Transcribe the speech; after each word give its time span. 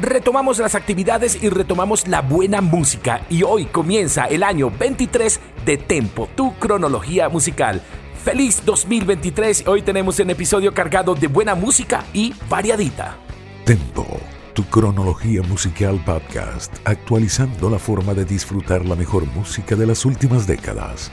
Retomamos 0.00 0.58
las 0.58 0.74
actividades 0.74 1.42
y 1.42 1.50
retomamos 1.50 2.08
la 2.08 2.22
buena 2.22 2.62
música 2.62 3.20
y 3.28 3.42
hoy 3.42 3.66
comienza 3.66 4.24
el 4.24 4.42
año 4.42 4.70
23 4.70 5.38
de 5.66 5.76
Tempo, 5.76 6.26
tu 6.34 6.54
cronología 6.54 7.28
musical. 7.28 7.82
Feliz 8.24 8.62
2023, 8.64 9.66
hoy 9.66 9.82
tenemos 9.82 10.18
un 10.18 10.30
episodio 10.30 10.72
cargado 10.72 11.14
de 11.14 11.26
buena 11.26 11.54
música 11.54 12.06
y 12.14 12.32
variadita. 12.48 13.18
Tempo, 13.66 14.06
tu 14.54 14.64
cronología 14.64 15.42
musical 15.42 16.02
podcast, 16.02 16.74
actualizando 16.84 17.68
la 17.68 17.78
forma 17.78 18.14
de 18.14 18.24
disfrutar 18.24 18.86
la 18.86 18.96
mejor 18.96 19.26
música 19.26 19.76
de 19.76 19.86
las 19.86 20.06
últimas 20.06 20.46
décadas. 20.46 21.10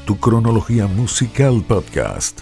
tu 0.06 0.19
cronología 0.19 0.86
musical 0.86 1.62
podcast. 1.66 2.41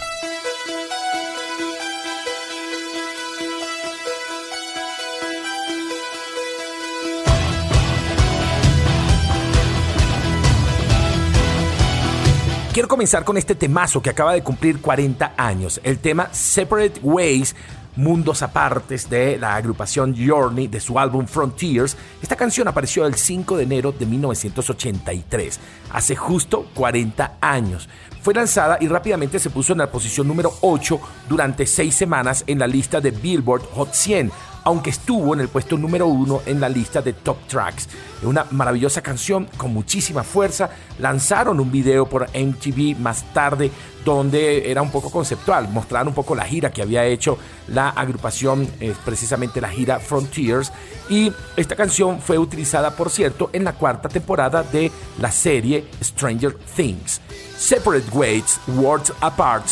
Quiero 12.78 12.86
comenzar 12.86 13.24
con 13.24 13.36
este 13.36 13.56
temazo 13.56 14.00
que 14.00 14.10
acaba 14.10 14.32
de 14.32 14.44
cumplir 14.44 14.80
40 14.80 15.32
años, 15.36 15.80
el 15.82 15.98
tema 15.98 16.32
Separate 16.32 17.00
Ways 17.02 17.56
Mundos 17.96 18.40
Apartes 18.42 19.10
de 19.10 19.36
la 19.36 19.56
agrupación 19.56 20.14
Journey 20.16 20.68
de 20.68 20.78
su 20.78 20.96
álbum 20.96 21.26
Frontiers. 21.26 21.96
Esta 22.22 22.36
canción 22.36 22.68
apareció 22.68 23.04
el 23.04 23.16
5 23.16 23.56
de 23.56 23.64
enero 23.64 23.90
de 23.90 24.06
1983, 24.06 25.58
hace 25.90 26.14
justo 26.14 26.66
40 26.74 27.38
años. 27.40 27.88
Fue 28.22 28.32
lanzada 28.32 28.78
y 28.80 28.86
rápidamente 28.86 29.40
se 29.40 29.50
puso 29.50 29.72
en 29.72 29.78
la 29.78 29.90
posición 29.90 30.28
número 30.28 30.52
8 30.60 31.00
durante 31.28 31.66
6 31.66 31.92
semanas 31.92 32.44
en 32.46 32.60
la 32.60 32.68
lista 32.68 33.00
de 33.00 33.10
Billboard 33.10 33.62
Hot 33.74 33.92
100 33.92 34.30
aunque 34.68 34.90
estuvo 34.90 35.32
en 35.32 35.40
el 35.40 35.48
puesto 35.48 35.78
número 35.78 36.06
uno 36.08 36.42
en 36.44 36.60
la 36.60 36.68
lista 36.68 37.00
de 37.00 37.14
top 37.14 37.38
tracks. 37.48 37.88
Es 38.18 38.24
una 38.24 38.44
maravillosa 38.50 39.00
canción 39.00 39.48
con 39.56 39.72
muchísima 39.72 40.22
fuerza. 40.22 40.68
Lanzaron 40.98 41.58
un 41.58 41.72
video 41.72 42.06
por 42.06 42.28
MTV 42.36 42.98
más 42.98 43.32
tarde 43.32 43.70
donde 44.04 44.70
era 44.70 44.82
un 44.82 44.90
poco 44.90 45.10
conceptual, 45.10 45.70
mostraron 45.70 46.08
un 46.08 46.14
poco 46.14 46.34
la 46.34 46.44
gira 46.44 46.70
que 46.70 46.82
había 46.82 47.06
hecho 47.06 47.38
la 47.68 47.88
agrupación, 47.88 48.68
eh, 48.78 48.94
precisamente 49.06 49.62
la 49.62 49.70
gira 49.70 50.00
Frontiers. 50.00 50.70
Y 51.08 51.32
esta 51.56 51.74
canción 51.74 52.20
fue 52.20 52.36
utilizada, 52.36 52.90
por 52.90 53.08
cierto, 53.08 53.48
en 53.54 53.64
la 53.64 53.72
cuarta 53.72 54.10
temporada 54.10 54.62
de 54.64 54.92
la 55.18 55.30
serie 55.30 55.86
Stranger 56.02 56.54
Things. 56.76 57.22
Separate 57.56 58.10
Ways, 58.12 58.60
Words 58.76 59.14
Apart, 59.22 59.64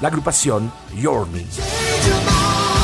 la 0.00 0.06
agrupación 0.06 0.70
Journey. 1.02 1.44
Justamente 1.50 2.83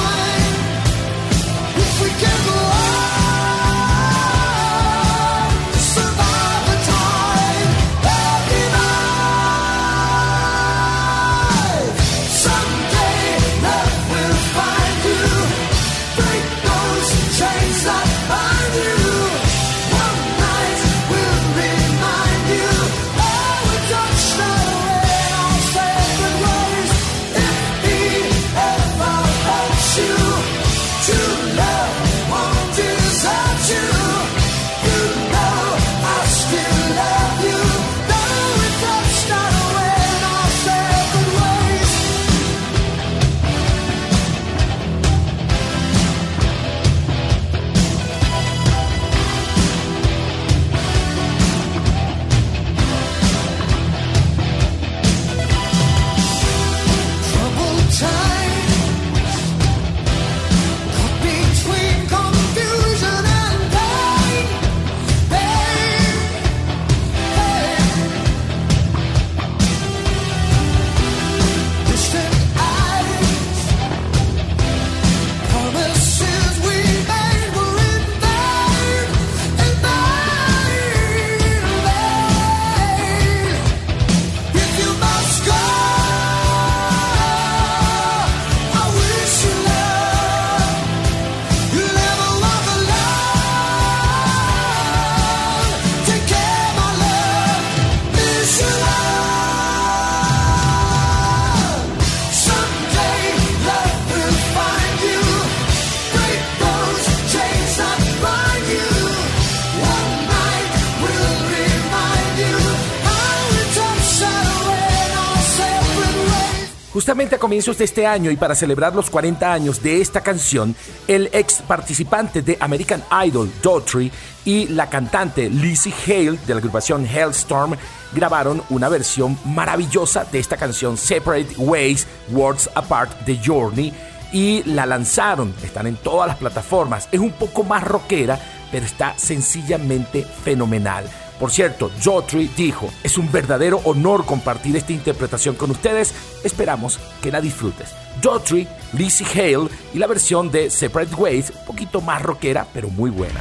comienzos 117.40 117.78
de 117.78 117.84
este 117.84 118.06
año 118.06 118.30
y 118.30 118.36
para 118.36 118.54
celebrar 118.54 118.94
los 118.94 119.10
40 119.10 119.52
años 119.52 119.82
de 119.82 120.00
esta 120.00 120.20
canción, 120.20 120.76
el 121.08 121.28
ex 121.32 121.62
participante 121.62 122.42
de 122.42 122.56
American 122.60 123.02
Idol, 123.26 123.50
Daughtry, 123.60 124.12
y 124.44 124.68
la 124.68 124.88
cantante 124.88 125.50
Lizzie 125.50 125.92
Hale 126.06 126.38
de 126.46 126.54
la 126.54 126.58
agrupación 126.58 127.04
Hellstorm 127.04 127.76
grabaron 128.12 128.62
una 128.70 128.88
versión 128.88 129.38
maravillosa 129.44 130.24
de 130.24 130.38
esta 130.38 130.56
canción 130.56 130.96
Separate 130.96 131.54
Ways, 131.56 132.06
Words 132.30 132.70
Apart 132.74 133.20
de 133.26 133.38
Journey 133.44 133.92
y 134.32 134.62
la 134.64 134.86
lanzaron. 134.86 135.54
Están 135.62 135.86
en 135.86 135.96
todas 135.96 136.28
las 136.28 136.36
plataformas. 136.36 137.08
Es 137.12 137.20
un 137.20 137.32
poco 137.32 137.64
más 137.64 137.84
rockera, 137.84 138.38
pero 138.70 138.86
está 138.86 139.14
sencillamente 139.18 140.24
fenomenal. 140.44 141.04
Por 141.40 141.50
cierto, 141.50 141.90
Jotri 142.04 142.50
dijo, 142.54 142.90
es 143.02 143.16
un 143.16 143.32
verdadero 143.32 143.80
honor 143.84 144.26
compartir 144.26 144.76
esta 144.76 144.92
interpretación 144.92 145.54
con 145.54 145.70
ustedes, 145.70 146.14
esperamos 146.44 147.00
que 147.22 147.32
la 147.32 147.40
disfrutes. 147.40 147.94
Jotri, 148.22 148.68
Lizzie 148.92 149.26
Hale 149.26 149.70
y 149.94 149.98
la 149.98 150.06
versión 150.06 150.50
de 150.50 150.68
Separate 150.68 151.14
Ways, 151.14 151.50
un 151.58 151.64
poquito 151.64 152.02
más 152.02 152.20
rockera, 152.20 152.66
pero 152.74 152.90
muy 152.90 153.08
buena. 153.08 153.40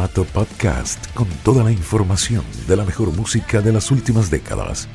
Formato 0.00 0.24
podcast 0.24 1.12
con 1.14 1.28
toda 1.44 1.62
la 1.62 1.70
información 1.70 2.42
de 2.66 2.74
la 2.74 2.84
mejor 2.84 3.14
música 3.14 3.60
de 3.60 3.70
las 3.70 3.90
últimas 3.90 4.30
décadas. 4.30 4.88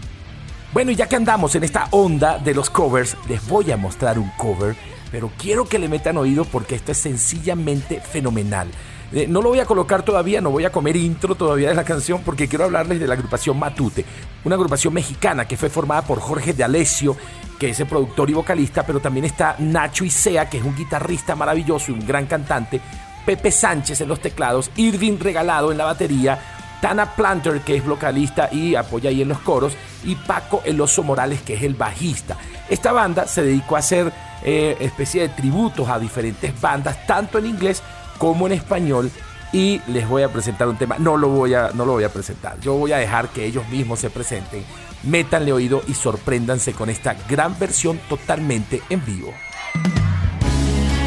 Bueno, 0.74 0.90
y 0.90 0.96
ya 0.96 1.08
que 1.08 1.16
andamos 1.16 1.54
en 1.54 1.64
esta 1.64 1.88
onda 1.92 2.40
de 2.40 2.56
los 2.56 2.72
covers, 2.72 3.16
les 3.30 3.48
voy 3.48 3.72
a 3.72 3.78
mostrar 3.78 4.18
un 4.18 4.32
cover, 4.32 4.76
pero 5.12 5.32
quiero 5.38 5.66
que 5.66 5.78
le 5.78 5.90
metan 5.90 6.18
oído 6.18 6.44
porque 6.46 6.74
esto 6.74 6.92
es 6.92 6.98
sencillamente 6.98 8.02
fenomenal. 8.02 8.68
Eh, 9.12 9.28
no 9.30 9.44
lo 9.44 9.50
voy 9.50 9.60
a 9.60 9.66
colocar 9.66 10.02
todavía, 10.02 10.42
no 10.42 10.50
voy 10.50 10.66
a 10.66 10.72
comer 10.72 10.96
intro 10.96 11.36
todavía 11.36 11.70
de 11.70 11.76
la 11.76 11.84
canción 11.84 12.24
porque 12.26 12.48
quiero 12.48 12.66
hablarles 12.66 13.00
de 13.00 13.06
la 13.06 13.14
agrupación 13.14 13.60
Matute, 13.60 14.04
una 14.44 14.56
agrupación 14.56 14.92
mexicana 14.92 15.48
que 15.48 15.56
fue 15.56 15.70
formada 15.70 16.02
por 16.02 16.20
Jorge 16.20 16.54
de 16.54 16.64
Alessio, 16.64 17.16
que 17.60 17.70
es 17.70 17.80
el 17.80 17.86
productor 17.86 18.28
y 18.32 18.34
vocalista, 18.34 18.84
pero 18.84 19.00
también 19.00 19.26
está 19.26 19.56
Nacho 19.60 20.04
Isea, 20.04 20.50
que 20.50 20.58
es 20.58 20.64
un 20.64 20.76
guitarrista 20.76 21.36
maravilloso 21.36 21.92
y 21.92 21.94
un 21.94 22.08
gran 22.08 22.26
cantante, 22.26 22.82
Pepe 23.26 23.52
Sánchez 23.52 24.02
en 24.02 24.10
los 24.10 24.20
teclados, 24.20 24.72
Irving 24.76 25.18
Regalado 25.20 25.72
en 25.72 25.78
la 25.78 25.86
batería, 25.86 26.40
Tana 26.82 27.16
Planter, 27.16 27.62
que 27.62 27.78
es 27.78 27.86
vocalista 27.86 28.50
y 28.52 28.76
apoya 28.76 29.10
ahí 29.10 29.22
en 29.22 29.30
los 29.30 29.40
coros, 29.40 29.74
y 30.04 30.16
Paco 30.16 30.62
El 30.66 30.80
Oso 30.80 31.04
Morales, 31.04 31.42
que 31.42 31.56
es 31.56 31.64
el 31.64 31.74
bajista. 31.74 32.38
Esta 32.70 32.92
banda 32.92 33.28
se 33.28 33.44
dedicó 33.44 33.76
a 33.76 33.80
hacer 33.80 34.12
eh, 34.44 34.78
especie 34.80 35.24
de 35.24 35.30
tributos 35.30 35.90
a 35.90 35.98
diferentes 35.98 36.60
bandas, 36.62 37.06
tanto 37.08 37.40
en 37.40 37.48
inglés 37.48 37.82
como 38.18 38.46
en 38.48 38.54
español. 38.54 39.12
Y 39.52 39.82
les 39.88 40.08
voy 40.08 40.24
a 40.24 40.30
presentar 40.30 40.68
un 40.68 40.78
tema. 40.78 40.98
No 41.00 41.18
lo 41.18 41.30
voy 41.30 41.54
a, 41.54 41.72
no 41.74 41.86
lo 41.86 41.94
voy 41.94 42.04
a 42.04 42.10
presentar. 42.10 42.60
Yo 42.60 42.74
voy 42.74 42.92
a 42.92 42.98
dejar 42.98 43.30
que 43.30 43.46
ellos 43.46 43.68
mismos 43.70 44.00
se 44.00 44.10
presenten. 44.10 44.66
Métanle 45.04 45.54
oído 45.54 45.82
y 45.88 45.94
sorpréndanse 45.94 46.74
con 46.74 46.90
esta 46.90 47.16
gran 47.30 47.58
versión 47.58 48.00
totalmente 48.10 48.82
en 48.90 49.06
vivo. 49.06 49.34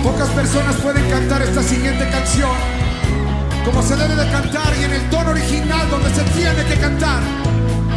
Pocas 0.03 0.29
personas 0.31 0.77
pueden 0.77 1.11
cantar 1.11 1.43
esta 1.43 1.63
siguiente 1.63 1.98
se 3.89 3.97
debe 3.97 4.17
de 4.17 4.31
cantar 4.31 4.75
y 4.79 4.85
en 4.85 4.93
el 4.93 5.09
tono 5.09 5.31
original 5.31 5.89
donde 5.89 6.15
se 6.15 6.23
tiene 6.37 6.63
que 6.67 6.79
cantar. 6.79 7.23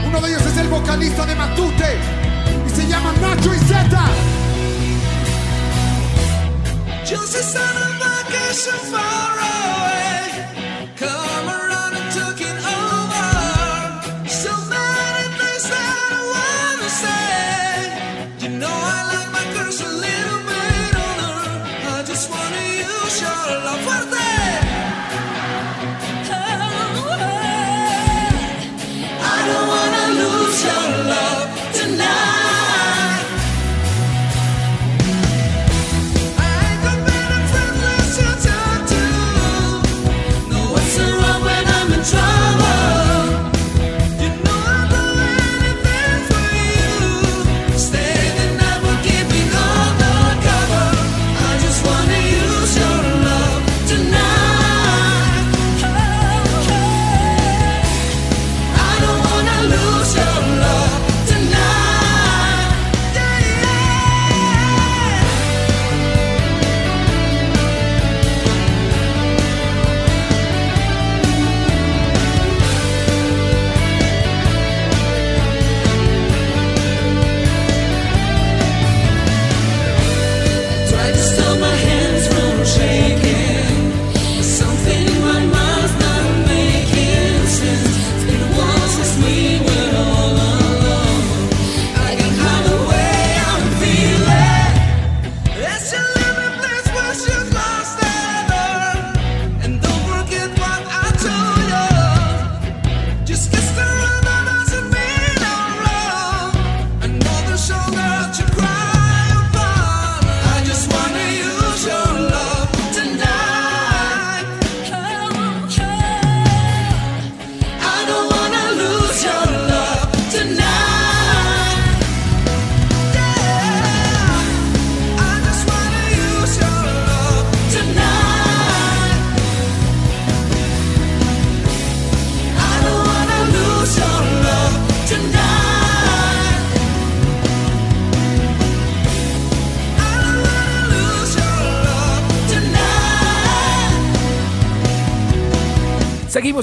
Uno 0.07 0.21
de 0.21 0.29
ellos 0.29 0.41
es 0.45 0.57
el 0.57 0.69
vocalista 0.69 1.25
de 1.25 1.35
Matute 1.35 1.99
y 2.65 2.69
se 2.69 2.87
llama 2.87 3.11
Nacho 3.19 3.51
Zeta. 3.67 4.05
Just. 7.03 7.41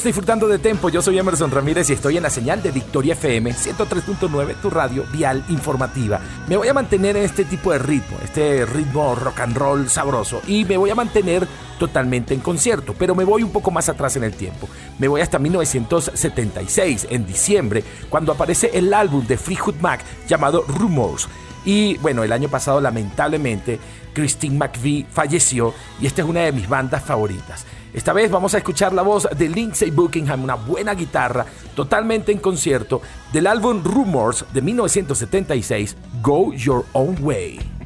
Disfrutando 0.09 0.49
de 0.49 0.59
Tempo. 0.59 0.89
Yo 0.89 1.03
soy 1.03 1.19
Emerson 1.19 1.51
Ramírez 1.51 1.91
y 1.91 1.93
estoy 1.93 2.17
en 2.17 2.23
la 2.23 2.31
señal 2.31 2.63
de 2.63 2.71
Victoria 2.71 3.13
FM 3.13 3.51
103.9, 3.51 4.55
tu 4.63 4.71
radio 4.71 5.05
vial 5.13 5.45
informativa. 5.51 6.19
Me 6.47 6.57
voy 6.57 6.67
a 6.67 6.73
mantener 6.73 7.19
en 7.19 7.25
este 7.25 7.45
tipo 7.45 7.73
de 7.73 7.79
ritmo, 7.79 8.17
este 8.25 8.65
ritmo 8.65 9.15
rock 9.15 9.41
and 9.41 9.55
roll 9.55 9.91
sabroso 9.91 10.41
y 10.47 10.65
me 10.65 10.79
voy 10.79 10.89
a 10.89 10.95
mantener 10.95 11.47
totalmente 11.79 12.33
en 12.33 12.41
concierto, 12.41 12.95
pero 12.99 13.15
me 13.15 13.25
voy 13.25 13.43
un 13.43 13.53
poco 13.53 13.71
más 13.71 13.91
atrás 13.91 14.17
en 14.17 14.25
el 14.25 14.33
tiempo. 14.33 14.67
Me 14.99 15.09
voy 15.09 15.21
hasta 15.21 15.39
1976, 15.39 17.09
en 17.11 17.27
diciembre, 17.27 17.85
cuando 18.09 18.33
aparece 18.33 18.71
el 18.73 18.95
álbum 18.95 19.27
de 19.27 19.37
Fleetwood 19.37 19.77
Mac 19.83 20.01
llamado 20.27 20.65
Rumors. 20.69 21.29
Y 21.67 21.99
bueno, 21.99 22.25
el 22.25 22.33
año 22.33 22.49
pasado 22.49 22.81
lamentablemente 22.81 23.79
Christine 24.15 24.57
McVie 24.57 25.05
falleció 25.13 25.75
y 26.01 26.07
esta 26.07 26.23
es 26.23 26.29
una 26.29 26.41
de 26.41 26.53
mis 26.53 26.67
bandas 26.67 27.05
favoritas. 27.05 27.67
Esta 27.93 28.13
vez 28.13 28.31
vamos 28.31 28.55
a 28.55 28.59
escuchar 28.59 28.93
la 28.93 29.03
voz 29.03 29.29
de 29.37 29.49
Lindsay 29.49 29.91
Buckingham, 29.91 30.45
una 30.45 30.55
buena 30.55 30.95
guitarra, 30.95 31.47
totalmente 31.75 32.33
en 32.33 32.39
concierto, 32.39 33.01
del 33.33 33.47
álbum 33.47 33.83
Rumors 33.83 34.45
de 34.53 34.63
1976, 34.63 35.97
Go 36.23 36.53
Your 36.53 36.85
Own 36.93 37.17
Way. 37.21 37.78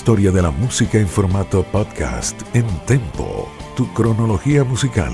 Historia 0.00 0.30
de 0.30 0.40
la 0.40 0.50
música 0.50 0.96
en 0.96 1.06
formato 1.06 1.62
podcast 1.62 2.40
en 2.56 2.66
Tempo, 2.86 3.50
tu 3.76 3.86
cronología 3.92 4.64
musical. 4.64 5.12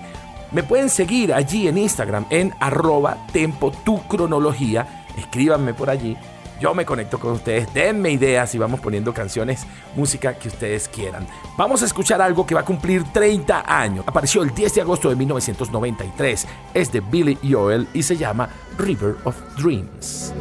Me 0.58 0.64
pueden 0.64 0.90
seguir 0.90 1.36
allí 1.36 1.68
en 1.68 1.78
Instagram 1.78 2.26
en 2.32 2.52
arroba 2.60 3.28
tempo 3.32 3.70
tu 3.70 4.02
cronología. 4.08 5.06
Escríbanme 5.16 5.76
por 5.76 5.88
allí. 5.88 6.18
Yo 6.60 6.74
me 6.74 6.84
conecto 6.84 7.20
con 7.20 7.34
ustedes, 7.34 7.72
denme 7.76 8.10
ideas 8.10 8.56
y 8.56 8.58
vamos 8.58 8.80
poniendo 8.80 9.14
canciones, 9.14 9.68
música 9.96 10.34
que 10.34 10.48
ustedes 10.48 10.88
quieran. 10.88 11.28
Vamos 11.60 11.84
a 11.84 11.86
escuchar 11.86 12.24
algo 12.24 12.48
que 12.48 12.56
va 12.56 12.62
a 12.62 12.66
cumplir 12.66 13.04
30 13.04 13.66
años. 13.68 14.04
Apareció 14.08 14.42
el 14.42 14.52
10 14.52 14.74
de 14.74 14.82
agosto 14.82 15.10
de 15.10 15.16
1993. 15.18 16.48
Es 16.74 16.92
de 16.92 17.02
Billy 17.02 17.38
Joel 17.48 17.88
y 17.94 18.02
se 18.02 18.18
llama 18.18 18.50
River 18.80 19.16
of 19.26 19.36
Dreams. 19.60 20.34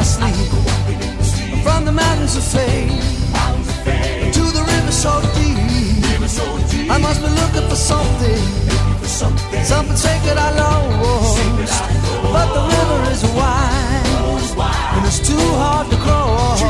My 0.00 0.06
sleep 0.06 0.48
from 1.62 1.84
the 1.84 1.92
mountains 1.92 2.34
of 2.34 2.42
fame 2.42 2.88
to 4.32 4.42
the 4.56 4.62
river 4.72 4.92
so 4.92 5.12
deep. 5.36 6.88
I 6.88 6.96
must 6.98 7.20
be 7.20 7.28
looking 7.40 7.68
for 7.68 7.76
something, 7.76 8.42
something 9.72 9.96
sacred 9.96 10.38
I 10.38 10.50
lost. 10.62 11.36
But 12.34 12.48
the 12.56 12.62
river 12.74 13.00
is 13.12 13.22
wide 13.36 14.06
and 14.96 15.02
it's 15.04 15.20
too 15.20 15.46
hard 15.60 15.86
to 15.92 15.98
cross. 16.06 16.60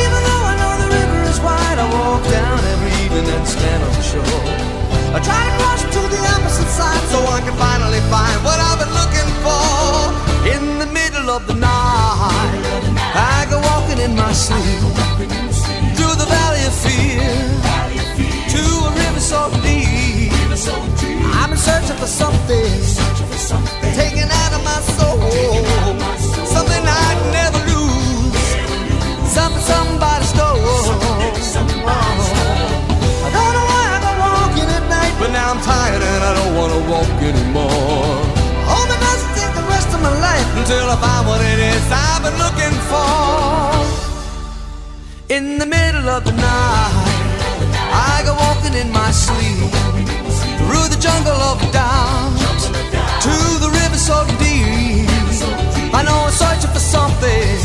Even 0.00 0.20
though 0.28 0.44
I 0.52 0.54
know 0.60 0.72
the 0.84 0.88
river 0.98 1.20
is 1.32 1.40
wide, 1.40 1.78
I 1.84 1.86
walk 1.96 2.22
down 2.28 2.58
every 2.74 2.92
evening 3.04 3.26
and 3.34 3.46
stand 3.48 3.80
on 3.86 3.92
the 3.98 4.04
shore. 4.12 4.44
I 5.16 5.18
try 5.28 5.40
to 5.48 5.52
cross 5.60 5.80
to 5.96 6.02
the 6.14 6.20
opposite 6.34 6.70
side 6.78 7.04
so 7.08 7.18
I 7.36 7.40
can 7.40 7.56
finally 7.56 8.02
find 8.12 8.43
sleep 14.34 14.80
through 15.94 16.16
the 16.18 16.26
valley 16.26 16.66
of 16.66 16.74
fear 16.74 17.22
to 18.50 18.62
a 18.82 18.90
river 18.90 19.20
so 19.20 19.48
deep. 19.62 20.32
I'm 21.38 21.52
in 21.52 21.56
search 21.56 21.88
of 21.90 22.02
something 22.08 22.82
taken 23.94 24.28
out 24.28 24.52
of 24.58 24.62
my 24.64 24.80
soul, 24.98 25.20
something 26.50 26.82
I'd 26.82 27.20
never 27.30 27.60
lose, 27.70 28.50
something 29.30 29.62
somebody 29.62 30.24
stole. 30.24 30.58
I 33.22 33.30
don't 33.36 33.52
know 33.54 33.66
why 33.70 33.82
I've 33.94 34.02
been 34.02 34.18
walking 34.18 34.68
at 34.78 34.84
night, 34.90 35.14
but 35.20 35.30
now 35.30 35.52
I'm 35.52 35.60
tired 35.62 36.02
and 36.02 36.24
I 36.24 36.34
don't 36.34 36.54
want 36.58 36.72
to 36.74 36.80
walk 36.90 37.22
anymore. 37.22 38.18
All 38.66 38.86
the 38.90 38.98
nights 38.98 39.24
take 39.38 39.54
the 39.54 39.66
rest 39.70 39.94
of 39.94 40.02
my 40.02 40.10
life 40.18 40.48
until 40.58 40.90
I 40.90 40.96
find 40.98 41.22
what 41.28 41.40
it 41.40 41.58
is 41.70 41.82
I've 41.86 42.22
been 42.26 42.36
looking 42.38 42.74
for. 42.90 43.73
In 45.30 45.58
the 45.58 45.64
middle 45.64 46.06
of 46.10 46.22
the 46.26 46.32
night, 46.32 47.08
I 47.90 48.22
go 48.26 48.34
walking 48.34 48.74
in 48.74 48.92
my 48.92 49.10
sleep 49.10 49.72
through 50.58 50.88
the 50.92 51.00
jungle 51.00 51.32
of 51.32 51.58
doubt 51.72 52.60
to 53.24 53.34
the 53.58 53.70
river 53.72 53.96
so 53.96 54.26
deep. 54.38 55.08
I 55.94 56.02
know 56.04 56.26
I'm 56.26 56.30
searching 56.30 56.70
for 56.70 56.78
something, 56.78 57.58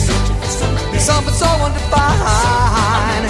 something 0.99 1.33
so 1.33 1.47
undefined 1.47 3.28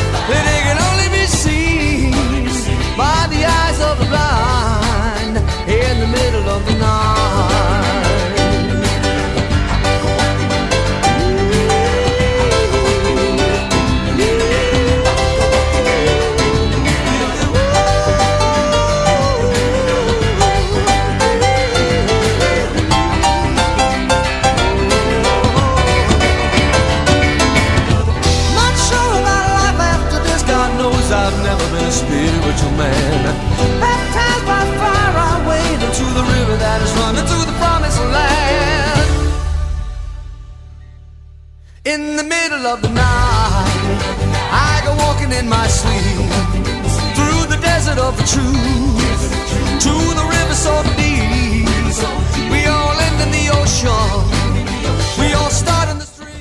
of 42.69 42.81
the 42.83 42.89
river. 42.89 43.09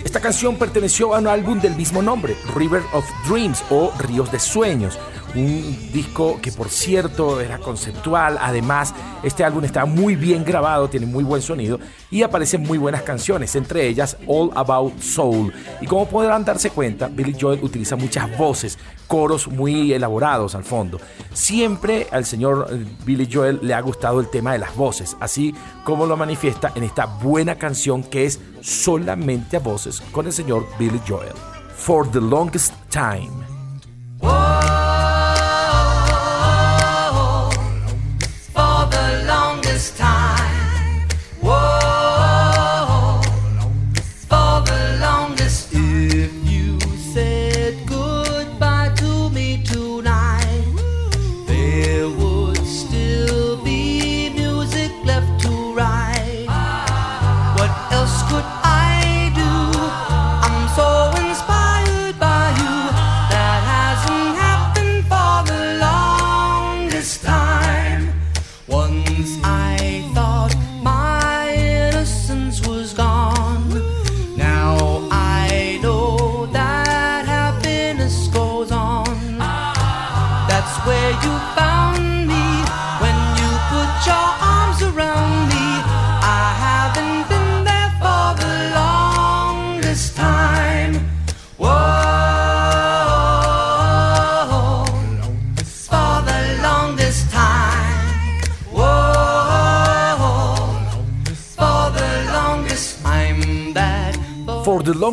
Esta 0.04 0.20
canción 0.20 0.56
perteneció 0.56 1.14
a 1.14 1.18
un 1.18 1.26
álbum 1.28 1.60
del 1.60 1.76
mismo 1.76 2.02
nombre, 2.02 2.36
River 2.56 2.82
of 2.92 3.04
Dreams 3.28 3.62
o 3.70 3.92
Ríos 3.98 4.32
de 4.32 4.38
Sueños. 4.38 4.98
Un 5.34 5.92
disco 5.92 6.38
que 6.40 6.50
por 6.50 6.70
cierto 6.70 7.40
era 7.40 7.58
conceptual, 7.58 8.38
además 8.40 8.94
este 9.22 9.44
álbum 9.44 9.62
está 9.64 9.84
muy 9.84 10.16
bien 10.16 10.42
grabado, 10.42 10.88
tiene 10.88 11.06
muy 11.06 11.22
buen 11.22 11.42
sonido 11.42 11.78
y 12.10 12.22
aparecen 12.22 12.62
muy 12.62 12.78
buenas 12.78 13.02
canciones, 13.02 13.54
entre 13.54 13.86
ellas 13.86 14.16
All 14.26 14.50
About 14.54 15.00
Soul. 15.00 15.52
Y 15.80 15.86
como 15.86 16.08
podrán 16.08 16.44
darse 16.44 16.70
cuenta, 16.70 17.08
Billy 17.08 17.36
Joel 17.38 17.62
utiliza 17.62 17.96
muchas 17.96 18.36
voces, 18.38 18.78
coros 19.06 19.48
muy 19.48 19.92
elaborados 19.92 20.54
al 20.54 20.64
fondo. 20.64 20.98
Siempre 21.32 22.06
al 22.10 22.24
señor 22.24 22.68
eh, 22.70 22.84
Billy 23.04 23.28
Joel 23.30 23.60
le 23.62 23.74
ha 23.74 23.80
gustado 23.80 24.20
el 24.20 24.30
tema 24.30 24.52
de 24.52 24.60
las 24.60 24.74
voces, 24.76 25.16
así 25.20 25.54
como 25.84 26.06
lo 26.06 26.16
manifiesta 26.16 26.72
en 26.74 26.84
esta 26.84 27.04
buena 27.04 27.56
canción 27.56 28.02
que 28.02 28.24
es 28.24 28.40
solamente 28.62 29.58
a 29.58 29.60
voces 29.60 30.00
con 30.10 30.26
el 30.26 30.32
señor 30.32 30.66
Billy 30.78 31.00
Joel. 31.06 31.34
For 31.76 32.10
the 32.10 32.20
longest 32.20 32.72
time. 32.90 33.30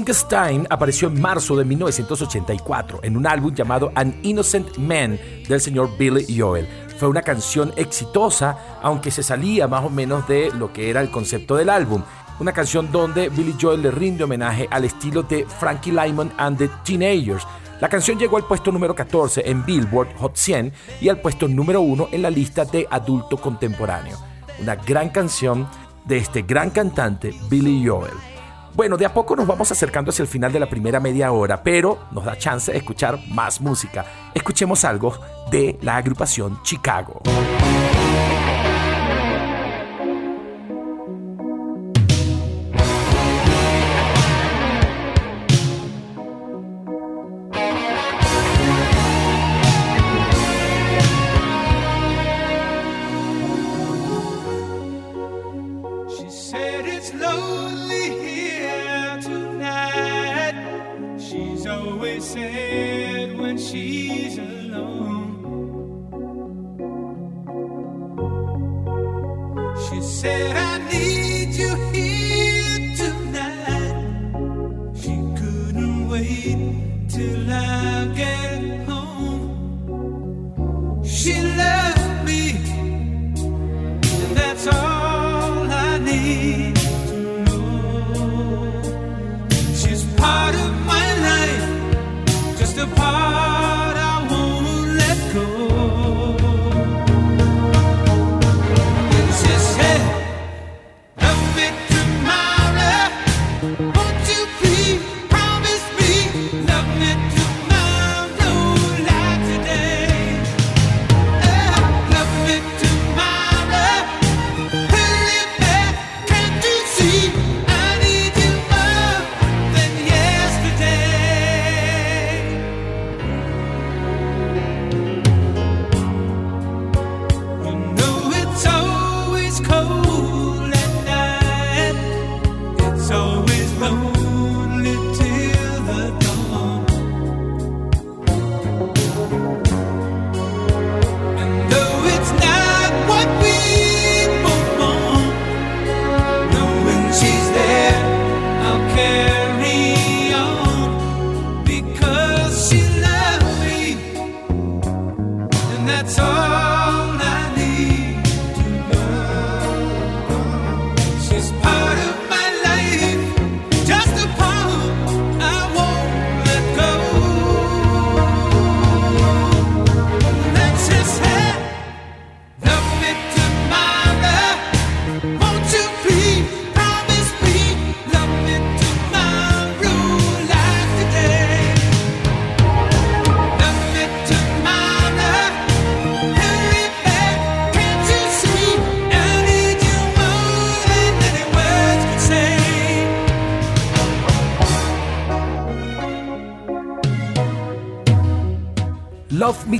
Time 0.06 0.68
apareció 0.70 1.08
en 1.08 1.20
marzo 1.20 1.56
de 1.56 1.66
1984 1.66 3.00
en 3.02 3.18
un 3.18 3.26
álbum 3.26 3.56
llamado 3.56 3.92
An 3.96 4.16
Innocent 4.22 4.78
Man 4.78 5.20
del 5.48 5.60
señor 5.60 5.98
Billy 5.98 6.26
Joel. 6.38 6.68
Fue 7.00 7.08
una 7.08 7.24
canción 7.24 7.74
exitosa, 7.76 8.78
aunque 8.84 9.10
se 9.10 9.24
salía 9.24 9.68
más 9.68 9.84
o 9.84 9.90
menos 9.90 10.28
de 10.28 10.52
lo 10.52 10.72
que 10.72 10.92
era 10.92 11.02
el 11.02 11.10
concepto 11.10 11.56
del 11.56 11.70
álbum. 11.70 12.04
Una 12.40 12.52
canción 12.52 12.92
donde 12.92 13.30
Billy 13.30 13.56
Joel 13.60 13.82
le 13.82 13.90
rinde 13.90 14.26
homenaje 14.26 14.68
al 14.70 14.86
estilo 14.86 15.24
de 15.24 15.46
Frankie 15.46 15.92
Lyman 15.92 16.34
and 16.38 16.60
the 16.60 16.70
Teenagers. 16.84 17.48
La 17.82 17.90
canción 17.90 18.20
llegó 18.20 18.38
al 18.38 18.46
puesto 18.46 18.72
número 18.72 18.94
14 18.94 19.50
en 19.50 19.66
Billboard 19.66 20.16
Hot 20.18 20.36
100 20.36 20.72
y 21.02 21.10
al 21.10 21.20
puesto 21.20 21.48
número 21.48 21.82
1 21.82 22.10
en 22.12 22.22
la 22.22 22.30
lista 22.30 22.64
de 22.64 22.88
adulto 22.92 23.38
contemporáneo. 23.38 24.18
Una 24.62 24.76
gran 24.76 25.10
canción 25.10 25.68
de 26.06 26.18
este 26.18 26.44
gran 26.44 26.70
cantante 26.70 27.34
Billy 27.50 27.86
Joel. 27.88 28.35
Bueno, 28.76 28.98
de 28.98 29.06
a 29.06 29.14
poco 29.14 29.38
nos 29.38 29.48
vamos 29.48 29.72
acercando 29.72 30.10
hacia 30.10 30.24
el 30.24 30.28
final 30.28 30.52
de 30.52 30.60
la 30.60 30.70
primera 30.70 31.00
media 31.00 31.32
hora, 31.32 31.64
pero 31.64 32.08
nos 32.12 32.26
da 32.26 32.38
chance 32.38 32.74
de 32.74 32.78
escuchar 32.78 33.18
más 33.30 33.62
música. 33.62 34.06
Escuchemos 34.34 34.84
algo 34.84 35.18
de 35.50 35.78
la 35.82 35.96
agrupación 35.96 36.62
Chicago. 36.62 37.22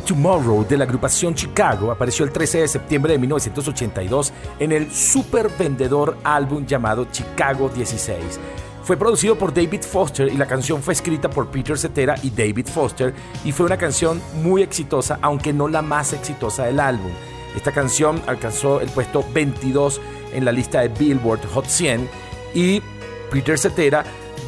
Tomorrow 0.06 0.68
de 0.68 0.78
la 0.78 0.84
agrupación 0.84 1.34
Chicago 1.34 1.92
apareció 1.92 2.26
el 2.26 2.32
13 2.32 2.60
de 2.60 2.68
septiembre 2.68 3.14
de 3.14 3.20
1982 3.20 4.32
en 4.60 4.72
el 4.72 4.92
super 4.92 5.50
vendedor 5.58 6.18
álbum 6.24 6.66
llamado 6.66 7.08
Chicago 7.12 7.70
16. 7.70 8.40
Fue 8.84 8.98
producido 8.98 9.36
por 9.36 9.52
David 9.52 9.82
Foster 9.82 10.28
y 10.32 10.38
la 10.38 10.46
canción 10.46 10.84
fue 10.84 10.94
escrita 10.94 11.28
por 11.28 11.50
Peter 11.50 11.76
Cetera 11.76 12.16
y 12.22 12.30
David 12.30 12.68
Foster 12.68 13.16
y 13.44 13.52
fue 13.52 13.66
una 13.66 13.78
canción 13.78 14.22
muy 14.44 14.62
exitosa, 14.62 15.18
aunque 15.24 15.52
no 15.52 15.68
la 15.68 15.82
más 15.82 16.14
exitosa 16.14 16.66
del 16.66 16.80
álbum. 16.80 17.12
Esta 17.56 17.72
canción 17.72 18.22
alcanzó 18.28 18.82
el 18.82 18.90
puesto 18.90 19.26
22 19.34 20.00
en 20.34 20.46
la 20.46 20.52
lista 20.52 20.82
de 20.82 20.90
Billboard 20.90 21.48
Hot 21.48 21.66
100 21.66 22.08
y 22.54 22.82
Peter 23.32 23.58
Cetera 23.58 24.06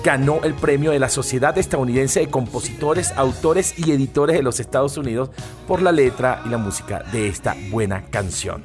ganó 0.08 0.39
el 0.46 0.54
premio 0.54 0.91
de 0.91 1.00
la 1.00 1.10
Sociedad 1.10 1.58
Estadounidense 1.58 2.22
de 2.22 2.30
Compositores, 2.30 3.12
Autores 3.17 3.78
y 3.78 3.91
Editores 3.91 4.38
de 4.38 4.41
los 4.41 4.62
Estados 4.62 4.96
Unidos 4.96 5.32
por 5.67 5.82
la 5.82 5.91
letra 5.91 6.41
y 6.46 6.50
la 6.50 6.58
música 6.58 7.04
de 7.12 7.28
esta 7.28 7.58
buena 7.72 8.04
canción. 8.04 8.63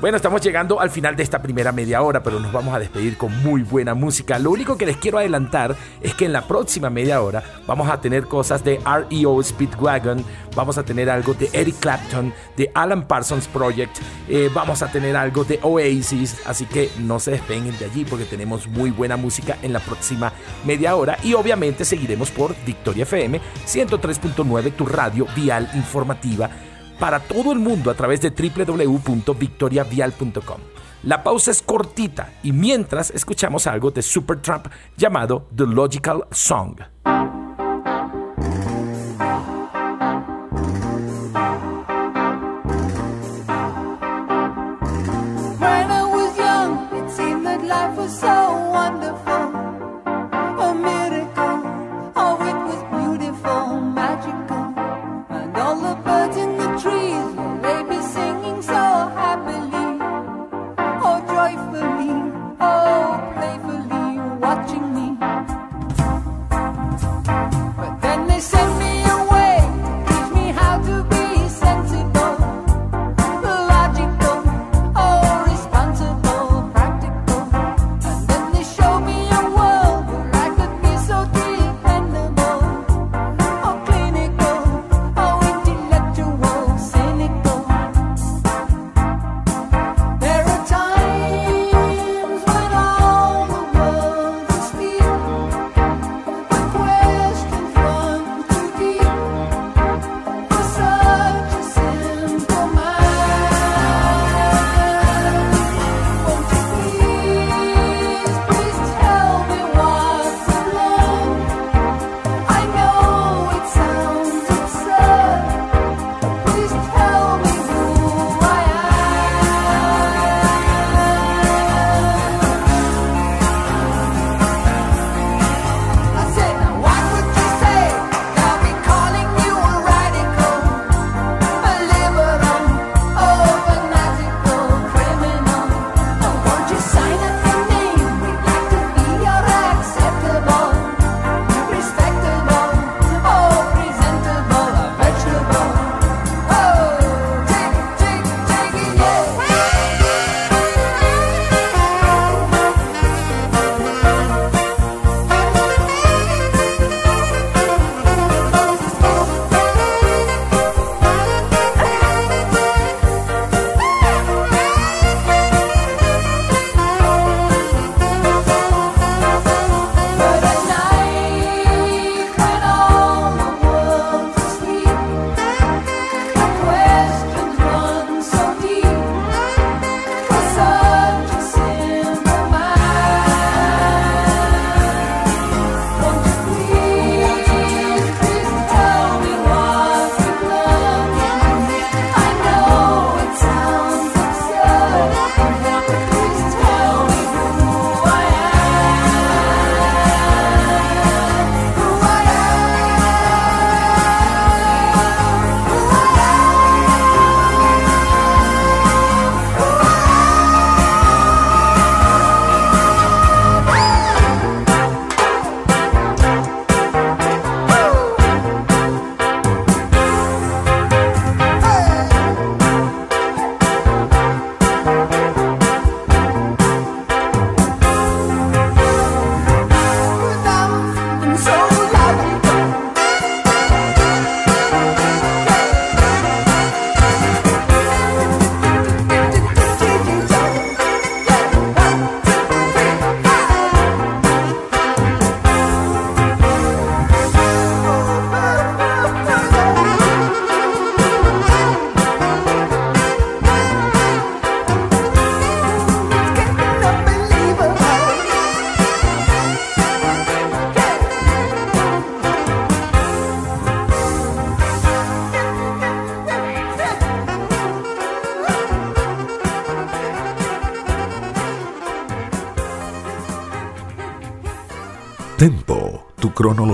Bueno, 0.00 0.16
estamos 0.16 0.40
llegando 0.40 0.80
al 0.80 0.88
final 0.88 1.14
de 1.14 1.22
esta 1.22 1.42
primera 1.42 1.72
media 1.72 2.00
hora, 2.00 2.22
pero 2.22 2.40
nos 2.40 2.50
vamos 2.50 2.74
a 2.74 2.78
despedir 2.78 3.18
con 3.18 3.36
muy 3.42 3.62
buena 3.62 3.92
música. 3.92 4.38
Lo 4.38 4.50
único 4.50 4.78
que 4.78 4.86
les 4.86 4.96
quiero 4.96 5.18
adelantar 5.18 5.76
es 6.00 6.14
que 6.14 6.24
en 6.24 6.32
la 6.32 6.48
próxima 6.48 6.88
media 6.88 7.20
hora 7.20 7.42
vamos 7.66 7.86
a 7.90 8.00
tener 8.00 8.24
cosas 8.24 8.64
de 8.64 8.80
REO 8.82 9.42
Speedwagon, 9.42 10.24
vamos 10.56 10.78
a 10.78 10.84
tener 10.84 11.10
algo 11.10 11.34
de 11.34 11.50
Eric 11.52 11.80
Clapton, 11.80 12.32
de 12.56 12.70
Alan 12.72 13.06
Parsons 13.06 13.46
Project, 13.48 13.98
eh, 14.26 14.48
vamos 14.54 14.80
a 14.80 14.90
tener 14.90 15.14
algo 15.14 15.44
de 15.44 15.60
Oasis, 15.62 16.40
así 16.46 16.64
que 16.64 16.90
no 17.00 17.20
se 17.20 17.32
despeguen 17.32 17.78
de 17.78 17.84
allí 17.84 18.06
porque 18.06 18.24
tenemos 18.24 18.68
muy 18.68 18.90
buena 18.90 19.18
música 19.18 19.58
en 19.60 19.74
la 19.74 19.80
próxima 19.80 20.32
media 20.64 20.96
hora 20.96 21.18
y 21.22 21.34
obviamente 21.34 21.84
seguiremos 21.84 22.30
por 22.30 22.56
Victoria 22.64 23.02
FM 23.02 23.38
103.9, 23.66 24.72
tu 24.72 24.86
radio 24.86 25.26
vial 25.36 25.70
informativa 25.74 26.48
para 27.00 27.18
todo 27.18 27.52
el 27.52 27.58
mundo 27.58 27.90
a 27.90 27.94
través 27.94 28.20
de 28.20 28.30
www.victoriavial.com. 28.30 30.60
La 31.02 31.24
pausa 31.24 31.50
es 31.50 31.62
cortita 31.62 32.34
y 32.42 32.52
mientras 32.52 33.10
escuchamos 33.10 33.66
algo 33.66 33.90
de 33.90 34.02
Supertramp 34.02 34.66
llamado 34.98 35.48
The 35.56 35.64
Logical 35.66 36.26
Song. 36.30 36.76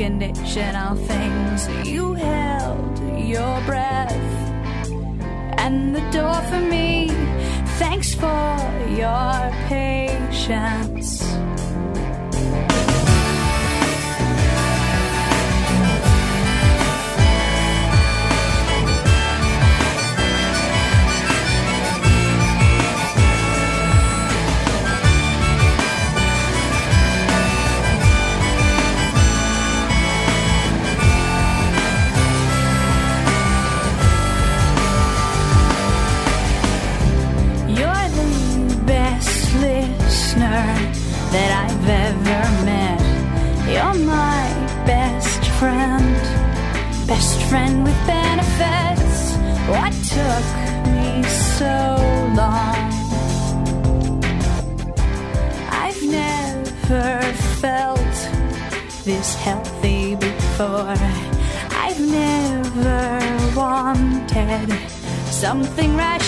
Of 0.00 0.06
unconditional 0.06 0.96
things. 0.96 1.68
You 1.86 2.14
held 2.14 2.98
your 3.18 3.60
breath 3.66 4.12
and 5.58 5.94
the 5.94 6.00
door 6.10 6.34
for 6.42 6.60
me. 6.60 7.08
Thanks 7.78 8.14
for 8.14 8.56
your 8.88 9.50
patience. 9.68 11.22
something 65.50 65.96
right 65.96 66.22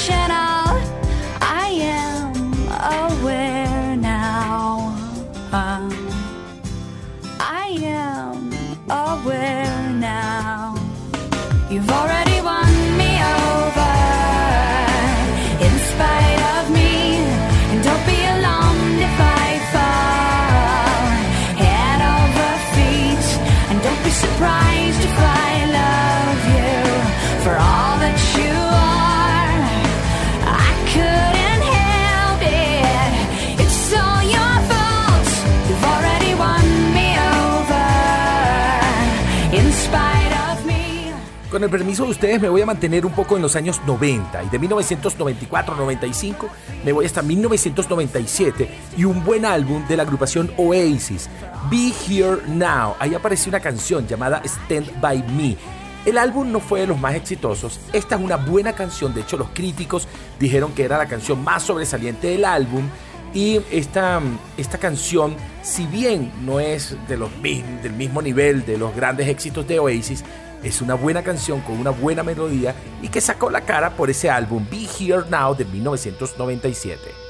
Con 41.63 41.73
el 41.73 41.79
permiso 41.79 42.03
de 42.07 42.11
ustedes 42.11 42.41
me 42.41 42.49
voy 42.49 42.61
a 42.61 42.67
mantener 42.67 43.07
un 43.07 43.13
poco 43.13 43.37
en 43.37 43.43
los 43.43 43.55
años 43.55 43.81
90 43.87 44.43
y 44.43 44.49
de 44.49 44.61
1994-95 44.63 46.49
me 46.85 46.91
voy 46.91 47.07
hasta 47.07 47.23
1997 47.23 48.69
y 48.97 49.05
un 49.05 49.23
buen 49.23 49.45
álbum 49.45 49.87
de 49.87 49.97
la 49.97 50.03
agrupación 50.03 50.51
Oasis, 50.57 51.31
Be 51.71 51.93
Here 52.09 52.39
Now. 52.49 52.97
Ahí 52.99 53.15
apareció 53.15 53.51
una 53.51 53.61
canción 53.61 54.09
llamada 54.09 54.43
Stand 54.45 55.01
By 55.01 55.23
Me. 55.35 55.57
El 56.05 56.19
álbum 56.19 56.51
no 56.51 56.59
fue 56.59 56.81
de 56.81 56.89
los 56.89 56.99
más 56.99 57.15
exitosos. 57.15 57.79
Esta 57.93 58.17
es 58.17 58.21
una 58.21 58.39
buena 58.39 58.73
canción. 58.73 59.15
De 59.15 59.21
hecho, 59.21 59.37
los 59.37 59.51
críticos 59.51 60.09
dijeron 60.41 60.73
que 60.73 60.83
era 60.83 60.99
la 60.99 61.07
canción 61.07 61.45
más 61.45 61.63
sobresaliente 61.63 62.27
del 62.27 62.45
álbum. 62.45 62.89
Y 63.35 63.61
esta, 63.71 64.21
esta 64.57 64.79
canción, 64.79 65.37
si 65.63 65.87
bien 65.87 66.33
no 66.45 66.59
es 66.59 66.97
de 67.07 67.17
los, 67.17 67.31
del 67.41 67.93
mismo 67.93 68.21
nivel 68.21 68.67
de 68.67 68.77
los 68.77 68.95
grandes 68.97 69.29
éxitos 69.29 69.67
de 69.69 69.79
Oasis, 69.79 70.25
es 70.63 70.81
una 70.81 70.95
buena 70.95 71.23
canción 71.23 71.61
con 71.61 71.79
una 71.79 71.91
buena 71.91 72.23
melodía 72.23 72.75
y 73.03 73.09
que 73.09 73.21
sacó 73.21 73.51
la 73.51 73.63
cara 73.63 73.97
por 73.97 74.11
ese 74.11 74.31
álbum 74.31 74.67
Be 74.71 74.87
Here 74.99 75.25
Now 75.29 75.55
de 75.55 75.65
1997. 75.65 77.22